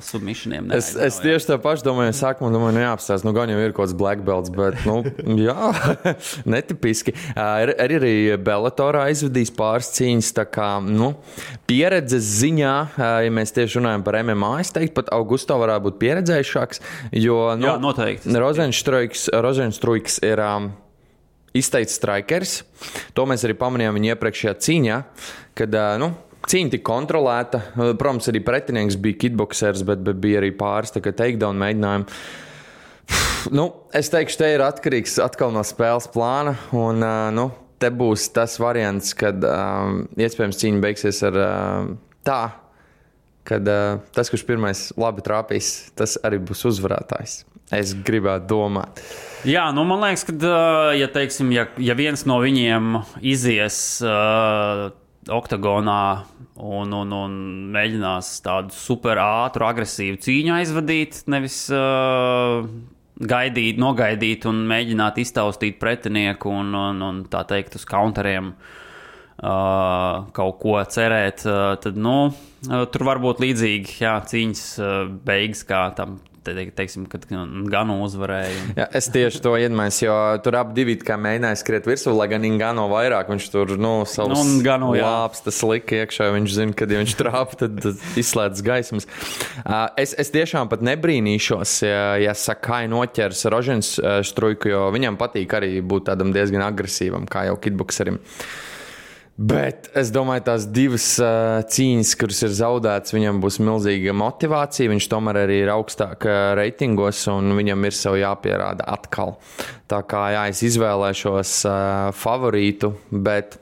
submissioniem 0.00 0.72
Es, 0.72 0.94
es 0.96 1.18
tieši 1.20 1.50
tā 1.50 1.58
pašu 1.60 1.84
domāju, 1.84 2.14
sākumā 2.16 2.48
domāju, 2.54 2.78
nu 2.78 2.80
jāapstāsta, 2.86 3.28
nu 3.28 3.34
gan 3.36 3.52
jau 3.52 3.58
ir 3.60 3.74
kaut 3.76 3.82
kāds 3.82 3.96
black 4.00 4.24
belts, 4.24 4.48
bet, 4.56 4.78
nu, 4.88 5.02
jā, 5.48 5.68
netipiski. 6.54 7.12
Ar, 7.36 7.74
arī 7.84 8.00
arī 8.00 8.14
Bellatorā 8.40 9.04
izvadījis 9.12 9.52
pāris 9.58 9.92
cīņas, 9.98 10.32
tā 10.40 10.46
kā, 10.48 10.70
nu, 10.80 11.12
pieredzes 11.68 12.24
ziņā, 12.40 12.72
ja 13.28 13.36
mēs 13.36 13.52
tieši 13.52 13.82
runājam 13.82 14.08
par 14.08 14.16
MMA, 14.22 14.54
es 14.64 14.72
teiktu, 14.72 14.96
pat 15.02 15.12
Augusto 15.12 15.60
varētu 15.60 15.90
būt 15.90 16.00
pieredzējušāks, 16.00 16.82
jo, 17.20 17.38
nu, 17.60 17.68
Jā, 17.68 17.76
noteikti. 17.84 18.32
Rozenštrojks, 18.32 19.28
Rozenštrojks 19.42 20.20
ir 20.26 20.42
um, 20.42 20.70
izteicis 21.56 21.98
strikers. 22.00 22.60
To 23.16 23.26
mēs 23.28 23.44
arī 23.46 23.56
pamanījām 23.58 23.98
viņa 23.98 24.14
iepriekšējā 24.14 24.54
cīņā, 24.66 25.00
kad, 25.58 25.74
uh, 25.78 25.96
nu, 26.02 26.12
Cīņa 26.42 26.72
tika 26.72 26.88
kontrolēta. 26.88 27.60
Uh, 27.76 27.92
Protams, 27.98 28.26
arī 28.32 28.40
pretinieks 28.42 28.96
bija 28.98 29.20
kitboksers, 29.26 29.84
bet, 29.86 30.00
bet 30.02 30.18
bija 30.22 30.40
arī 30.40 30.50
pāris 30.58 30.90
takedown 30.94 31.60
mēģinājumi. 31.62 32.22
Nu, 33.54 33.68
es 33.94 34.10
teikšu, 34.10 34.38
te 34.38 34.48
ir 34.54 34.62
atkarīgs 34.62 35.16
atkal 35.22 35.54
no 35.54 35.62
spēles 35.66 36.08
plāna. 36.10 36.56
Un, 36.74 37.02
uh, 37.02 37.28
nu, 37.34 37.46
te 37.82 37.90
būs 37.94 38.28
tas 38.34 38.58
variants, 38.62 39.14
kad 39.18 39.42
um, 39.46 40.02
iespējams 40.18 40.60
cīņa 40.60 40.82
beigsies 40.82 41.22
ar 41.26 41.38
uh, 41.42 41.88
tā, 42.26 42.40
kad 43.48 43.68
uh, 43.68 44.00
tas, 44.14 44.30
kurš 44.30 44.44
pirmais 44.46 44.84
labi 45.00 45.24
trāpīs, 45.24 45.92
tas 45.98 46.16
arī 46.24 46.40
būs 46.42 46.64
uzvarētājs. 46.70 47.42
Es 47.72 47.94
gribētu 48.04 48.50
domāt. 48.50 49.00
Jā, 49.48 49.64
nu 49.74 49.84
man 49.88 50.02
liekas, 50.04 50.26
ka, 50.28 50.34
uh, 50.36 50.90
ja, 50.98 51.08
teiksim, 51.12 51.52
ja, 51.54 51.66
ja 51.80 51.96
viens 51.98 52.26
no 52.28 52.38
viņiem 52.42 52.98
izies 53.26 53.76
uh, 54.04 54.90
oktagonā 55.32 56.02
un, 56.62 56.92
un, 56.92 57.14
un 57.16 57.36
mēģinās 57.74 58.34
tādu 58.44 58.74
super 58.76 59.20
ātru, 59.22 59.66
agresīvu 59.66 60.20
cīņu 60.22 60.54
aizvadīt, 60.58 61.22
nevis 61.32 61.64
uh, 61.74 62.60
gaidīt, 63.22 63.80
nogaidīt 63.80 64.46
un 64.50 64.62
mēģināt 64.68 65.22
iztaustīt 65.22 65.80
pretinieku 65.82 66.52
un, 66.52 66.74
un, 66.76 67.02
un 67.08 67.26
tā 67.32 67.46
teikt 67.48 67.80
uz 67.80 67.88
counteriem. 67.88 68.52
Uh, 68.52 68.78
kaut 69.40 70.58
ko 70.62 70.76
cerēt, 70.92 71.46
uh, 71.48 71.76
tad 71.82 71.96
nu, 71.96 72.16
uh, 72.32 72.84
tur 72.92 73.06
var 73.08 73.22
būt 73.22 73.40
līdzīgi 73.42 74.02
jā, 74.02 74.18
cīņas 74.28 74.66
uh, 74.82 75.00
beigas, 75.24 75.64
kā 75.68 75.86
tam 75.96 76.20
te, 76.44 76.54
teiksim, 76.74 77.04
kad 77.10 77.24
Ganu 77.70 77.98
uzvarēja. 78.04 78.62
Jā, 78.76 78.86
es 78.98 79.08
tieši 79.12 79.40
to 79.44 79.54
iedomājos, 79.58 80.00
jo 80.04 80.14
tur 80.44 80.56
abi 80.58 80.76
divi 80.80 80.96
mēģināja 80.98 81.58
skriet 81.60 81.86
virsū, 81.88 82.14
lai 82.16 82.28
gan 82.32 82.46
Ingano 82.46 82.88
vairāk 82.90 83.30
viņš 83.32 83.48
tur 83.52 83.74
nu, 83.80 83.92
savus 84.08 84.34
Nu, 84.34 84.42
un 84.42 84.64
Gano, 84.64 84.92
lāpstas 84.96 85.62
lika 85.68 86.02
iekšā. 86.02 86.30
Viņš 86.36 86.56
zina, 86.56 86.76
kad 86.78 86.92
ja 86.92 87.02
viņš 87.02 87.16
trāpa, 87.20 87.58
tad, 87.64 87.78
tad 87.84 88.18
izslēdz 88.20 88.64
gaismas. 88.66 89.08
Uh, 89.62 89.86
es, 90.00 90.16
es 90.18 90.32
tiešām 90.34 90.70
pat 90.72 90.84
nebrīnīšos, 90.86 91.78
ja, 91.86 92.02
ja 92.22 92.36
Sakai 92.38 92.84
noķers 92.90 93.46
Rožens 93.52 93.94
uh, 94.00 94.20
Strujku, 94.26 94.72
jo 94.72 94.86
viņam 94.94 95.20
patīk 95.20 95.56
arī 95.58 95.76
būt 95.84 96.10
tādam 96.10 96.34
diezgan 96.34 96.64
agresīvam, 96.66 97.28
kā 97.30 97.46
jau 97.50 97.58
kitbokserim. 97.62 98.20
Bet 99.42 99.88
es 99.98 100.12
domāju, 100.14 100.44
tās 100.46 100.68
divas 100.70 101.06
uh, 101.22 101.62
cīņas, 101.66 102.12
kuras 102.20 102.42
ir 102.46 102.52
zaudētas, 102.54 103.14
viņam 103.16 103.40
būs 103.42 103.58
milzīga 103.64 104.14
motivācija. 104.14 104.92
Viņš 104.92 105.08
tomēr 105.10 105.40
arī 105.44 105.62
ir 105.64 105.72
augstāk 105.72 106.28
reitingos, 106.58 107.24
un 107.32 107.56
viņam 107.58 107.88
ir 107.88 107.96
sev 107.96 108.20
jāpierāda 108.20 108.86
atkal. 108.92 109.34
Tā 109.90 110.02
kā 110.06 110.28
jā, 110.36 110.46
es 110.52 110.62
izvēlēšos 110.70 111.56
uh, 111.66 111.74
favorītu, 112.14 112.94
bet 113.10 113.58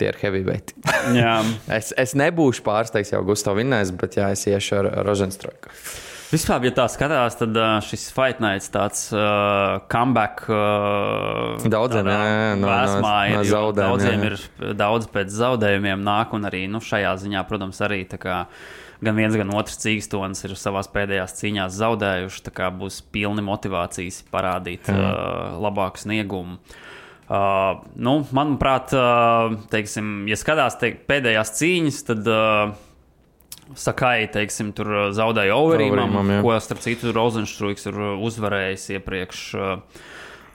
tie 0.00 0.08
ir 0.08 0.20
heavyweight. 0.22 0.72
Es, 1.80 1.92
es 1.98 2.14
nebūšu 2.18 2.64
pārsteigts 2.66 3.12
jau 3.12 3.20
Gustavs 3.26 3.60
Vinnēs, 3.60 3.92
bet 4.00 4.16
jā, 4.18 4.30
es 4.34 4.46
iešu 4.48 4.80
ar 4.80 4.88
Rozenstrojku. 5.06 5.72
Vispār, 6.30 6.62
ja 6.68 6.70
tā 6.70 6.84
skatās, 6.86 7.34
tad 7.40 7.56
šis 7.82 8.04
Fight 8.14 8.38
Night 8.42 8.68
tāds 8.70 9.08
uh, 9.10 9.80
comeback. 9.90 10.44
Uh, 10.46 11.56
Daudziem, 11.66 12.06
jā, 12.06 12.18
jā, 12.28 12.44
no- 12.60 12.68
no- 12.68 12.68
no 13.34 13.40
zaudējumiem, 13.48 13.80
Daudziem 13.80 14.22
jā. 14.22 14.28
ir 14.68 14.74
daudz 14.78 15.08
pēc 15.10 15.32
zaudējumiem 15.40 16.04
nāk, 16.06 16.36
un 16.38 16.46
arī 16.46 16.68
nu, 16.70 16.78
šajā 16.78 17.16
ziņā, 17.24 17.42
protams, 17.50 17.80
arī 17.82 18.04
kā. 18.06 18.44
Gan 19.02 19.16
viens, 19.16 19.32
gan 19.34 19.48
otrs 19.56 19.78
cīkstons 19.80 20.44
ir 20.44 20.52
savā 20.60 20.82
pēdējās 20.92 21.32
cīņās 21.40 21.72
zaudējuši. 21.80 22.42
Tā 22.44 22.52
kā 22.52 22.66
būs 22.68 23.00
pilni 23.10 23.40
motivācijas 23.42 24.20
parādīt 24.30 24.90
uh, 24.92 25.56
labāku 25.56 25.96
sniegumu. 26.02 26.58
Uh, 27.30 27.80
nu, 27.96 28.18
manuprāt, 28.36 28.92
uh, 28.92 29.54
teiksim, 29.72 30.26
ja 30.28 30.36
skatās 30.36 30.76
te, 30.78 30.92
pēdējās 31.08 31.52
cīņas, 31.56 32.00
tad 32.10 32.28
uh, 32.28 32.74
Sakai, 33.78 34.24
teiksim, 34.32 34.72
tur 34.76 34.88
uh, 34.90 35.02
zaudēja 35.14 35.54
Overīmam, 35.54 36.06
Overeemam, 36.08 36.32
jā. 36.34 36.40
ko 36.46 36.56
starp 36.64 36.80
citu 36.84 37.12
Rozenštrūks 37.14 37.86
ir 37.90 38.00
uh, 38.00 38.24
uzvarējis 38.26 38.88
iepriekš. 38.96 39.44
uh, 39.58 40.00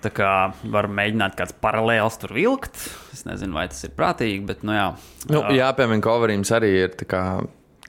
Tā 0.06 0.12
kā 0.14 0.32
var 0.70 0.86
mēģināt 0.92 1.34
kāds 1.40 1.56
paralēls 1.64 2.20
tur 2.22 2.36
vilkt. 2.36 2.78
Es 3.16 3.24
nezinu, 3.26 3.56
vai 3.58 3.64
tas 3.72 3.80
ir 3.88 3.94
prātīgi, 3.98 4.44
bet, 4.46 4.62
nu 4.68 4.76
jā. 4.76 4.90
Nu, 5.32 5.40
Uh, 5.42 5.56
jā, 5.58 5.72
piemēram, 5.74 6.04
Kovarīms 6.06 6.52
arī 6.54 6.70
ir 6.84 6.94
tā 7.00 7.08
kā 7.10 7.22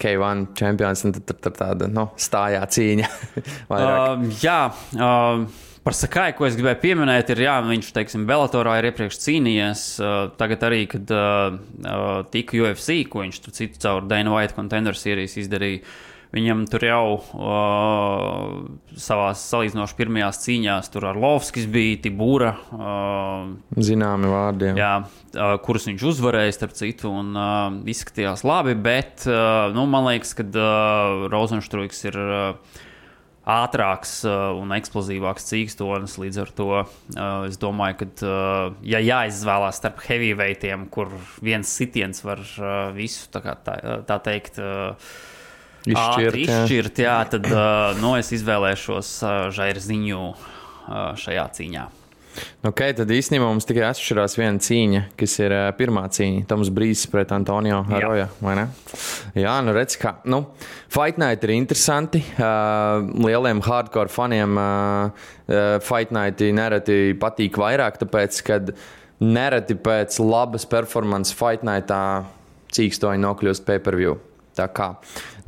K1 0.01 0.47
čempions, 0.57 1.03
un 1.05 1.13
tad 1.17 1.43
tur 1.45 1.53
tāda 1.57 1.89
nu, 1.93 2.07
stājā 2.21 2.63
cīņa. 2.73 3.11
Uh, 3.67 4.23
jā, 4.41 4.71
uh, 4.97 5.43
par 5.87 5.95
Sakai, 5.95 6.33
ko 6.35 6.49
es 6.49 6.57
gribēju 6.59 6.81
pieminēt, 6.83 7.29
ir, 7.31 7.45
jā, 7.47 7.55
viņš, 7.63 7.93
teiksim, 7.95 8.25
Bellatorā 8.27 8.81
ir 8.81 8.89
iepriekš 8.89 9.21
cīnījies. 9.23 9.85
Uh, 10.03 10.17
tagad 10.35 10.65
arī, 10.67 10.83
kad 10.91 11.13
uh, 11.15 12.25
tika 12.33 12.59
UFC, 12.59 13.05
ko 13.07 13.23
viņš 13.23 13.39
tur 13.45 13.55
citu 13.55 13.79
caur 13.85 14.09
Dana 14.11 14.33
White 14.35 14.57
Contender 14.57 14.99
Series 14.99 15.37
izdarīja, 15.39 15.85
viņam 16.35 16.65
tur 16.73 16.83
jau 16.89 17.05
uh, 17.15 18.57
savā 18.99 19.29
salīdzinoši 19.39 19.97
pirmajās 20.01 20.43
cīņās, 20.43 20.91
tur 20.91 21.07
ar 21.13 21.21
Lovskis 21.23 21.69
bija 21.71 22.01
Tibūra. 22.09 22.51
Uh, 22.75 23.79
Zināmi 23.79 24.33
vārdiem. 24.33 24.81
Jā, 24.83 24.91
uh, 25.07 25.55
kurus 25.63 25.87
viņš 25.87 26.03
uzvarēja, 26.11 26.57
starp 26.57 26.75
citu, 26.81 27.15
un 27.15 27.31
uh, 27.39 27.79
izskatījās 27.95 28.43
labi. 28.43 28.75
Bet 28.75 29.29
uh, 29.31 29.71
nu, 29.77 29.87
man 29.87 30.11
liekas, 30.11 30.35
ka 30.35 30.49
uh, 30.51 31.29
Rozenstrūks 31.31 32.03
ir 32.11 32.21
uh, 32.27 32.83
ātrāks 33.47 34.19
uh, 34.27 34.51
un 34.59 34.75
eksplozīvāks 34.75 35.47
cīkstonis. 35.53 36.17
Līdz 36.19 36.41
ar 36.43 36.51
to 36.59 36.69
uh, 36.81 36.89
es 37.47 37.61
domāju, 37.63 38.01
ka, 38.03 38.09
uh, 38.27 38.75
ja 38.87 39.01
jāizvēlās 39.05 39.79
starp 39.79 40.03
heavyweightiem, 40.09 40.89
kur 40.93 41.15
viens 41.45 41.71
sitiens 41.71 42.25
var 42.27 42.43
uh, 42.43 42.91
visu 42.97 43.31
tā, 43.35 43.57
tā, 43.63 43.79
tā 44.09 44.21
teikt. 44.27 44.61
Uh, 44.61 45.17
Izšķirt, 45.87 46.27
ātri 46.27 46.43
jā. 46.43 46.55
izšķirt, 46.65 46.99
jā, 47.05 47.19
tad 47.31 47.45
uh, 47.47 47.93
nu, 48.03 48.17
es 48.19 48.33
izvēlēšos 48.35 49.11
uh, 49.23 49.35
Žairziņu 49.55 50.19
uh, 50.19 51.13
šajā 51.23 51.47
cīņā. 51.61 51.85
Okay, 52.67 52.95
tad 52.97 53.11
īstenībā 53.13 53.47
mums 53.47 53.67
tikai 53.69 53.85
atšķirās 53.89 54.37
viena 54.39 54.63
cīņa, 54.63 55.03
kas 55.19 55.37
ir 55.41 55.55
uh, 55.55 55.69
pirmā 55.79 56.05
cīņa. 56.13 56.45
Toms 56.51 56.71
Brīsīs 56.75 57.09
pret 57.13 57.33
Antonio 57.37 57.83
Aroja. 57.97 58.29
vai 58.43 58.57
ne? 58.59 58.67
Jā, 59.39 59.55
nu 59.65 59.75
redz, 59.77 59.97
kā. 60.01 60.17
Nu, 60.29 60.43
Fight 60.93 61.21
Night 61.23 61.47
ir 61.47 61.55
interesanti. 61.57 62.23
Uh, 62.37 63.07
lieliem 63.27 63.63
hardcore 63.65 64.13
faniem 64.13 64.61
uh, 64.61 65.27
Fight 65.85 66.15
Night 66.15 66.43
nereti 66.57 67.17
patīk 67.21 67.59
vairāk, 67.61 68.01
tāpēc, 68.03 68.41
kad 68.47 68.73
nereti 69.23 69.79
pēc 69.79 70.19
labas 70.21 70.67
performances 70.69 71.37
Fight 71.37 71.65
Nightā 71.67 72.01
cīkstoņi 72.77 73.23
nokļūst 73.25 73.65
pay-per-view. 73.69 74.19
Tā 74.57 74.67
kā 74.73 74.87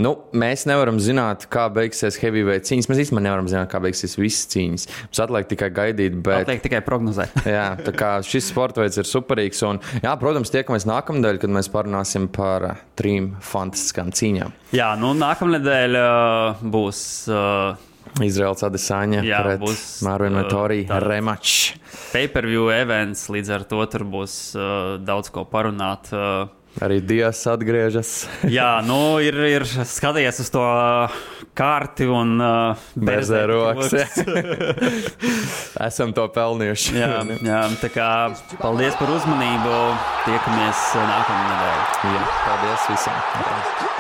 nu, 0.05 0.13
mēs 0.37 0.67
nevaram 0.69 0.99
zināt, 1.01 1.47
kā 1.51 1.65
beigsies 1.73 2.19
heavyweight 2.21 2.69
cīņas. 2.69 2.89
Mēs 2.91 3.01
īstenībā 3.07 3.23
nevaram 3.25 3.49
zināt, 3.51 3.71
kā 3.73 3.81
beigsies 3.83 4.19
visas 4.21 4.47
cīņas. 4.53 4.87
Mums 5.09 5.23
atliek 5.25 5.49
tikai 5.49 5.71
gaidīt, 5.75 6.19
bet 6.25 6.49
Bet... 6.51 6.63
tikai 6.67 6.83
prognozēt. 6.85 7.35
Jā, 7.57 7.71
tā 7.81 7.95
kā 7.97 8.13
šis 8.27 8.51
sports 8.53 8.79
veids 8.81 9.01
ir 9.01 9.09
superīgs. 9.09 9.65
Un, 9.69 9.81
jā, 10.05 10.13
protams, 10.21 10.53
tiekamies 10.55 10.87
nākamnedēļ, 10.89 11.41
kad 11.43 11.55
mēs 11.57 11.71
parunāsim 11.73 12.29
par 12.33 12.69
trim 12.99 13.33
fantastiskām 13.45 14.13
cīņām. 14.15 14.53
Jā, 14.77 14.93
nu 15.01 15.15
nākamnedēļ 15.19 15.99
uh, 15.99 16.63
būs 16.77 17.01
uh, 17.33 17.89
Izraels 18.25 18.65
Adesāņa 18.67 19.25
Jā, 19.27 19.41
pret 19.45 19.63
būs, 19.63 19.83
Marvinu 20.07 20.41
uh, 20.41 20.45
Vitoriju 20.45 20.89
tā- 20.91 21.01
remačs. 21.05 21.57
Pay-per-view 22.13 22.69
events, 22.77 23.27
līdz 23.33 23.57
ar 23.57 23.67
to 23.69 23.81
tur 23.91 24.05
būs 24.09 24.39
uh, 24.57 24.97
daudz 25.01 25.33
ko 25.35 25.45
parunāt. 25.49 26.13
Uh, 26.13 26.47
Arī 26.85 27.01
Dievs 27.03 27.41
atgriežas. 27.51 28.13
jā, 28.59 28.79
nu 28.87 29.19
ir, 29.25 29.39
ir 29.51 29.67
skatījies 29.67 30.43
uz 30.45 30.51
to 30.55 30.65
kārti 31.59 32.07
un 32.07 32.37
uh, 32.39 32.89
Berzē 32.95 33.43
rokas. 33.51 33.95
Esam 35.89 36.15
to 36.15 36.29
pelnījuši. 36.35 36.99
jā, 37.03 37.13
jā, 37.43 37.63
tā 37.83 37.93
kā 37.95 38.11
paldies 38.63 38.99
par 39.01 39.15
uzmanību. 39.19 39.77
Tiekamies 40.29 40.89
nākamā 41.03 41.47
nedēļa. 41.53 41.87
jā, 42.15 42.27
paldies 42.47 42.93
visiem. 42.93 43.25
Catching. 43.35 43.98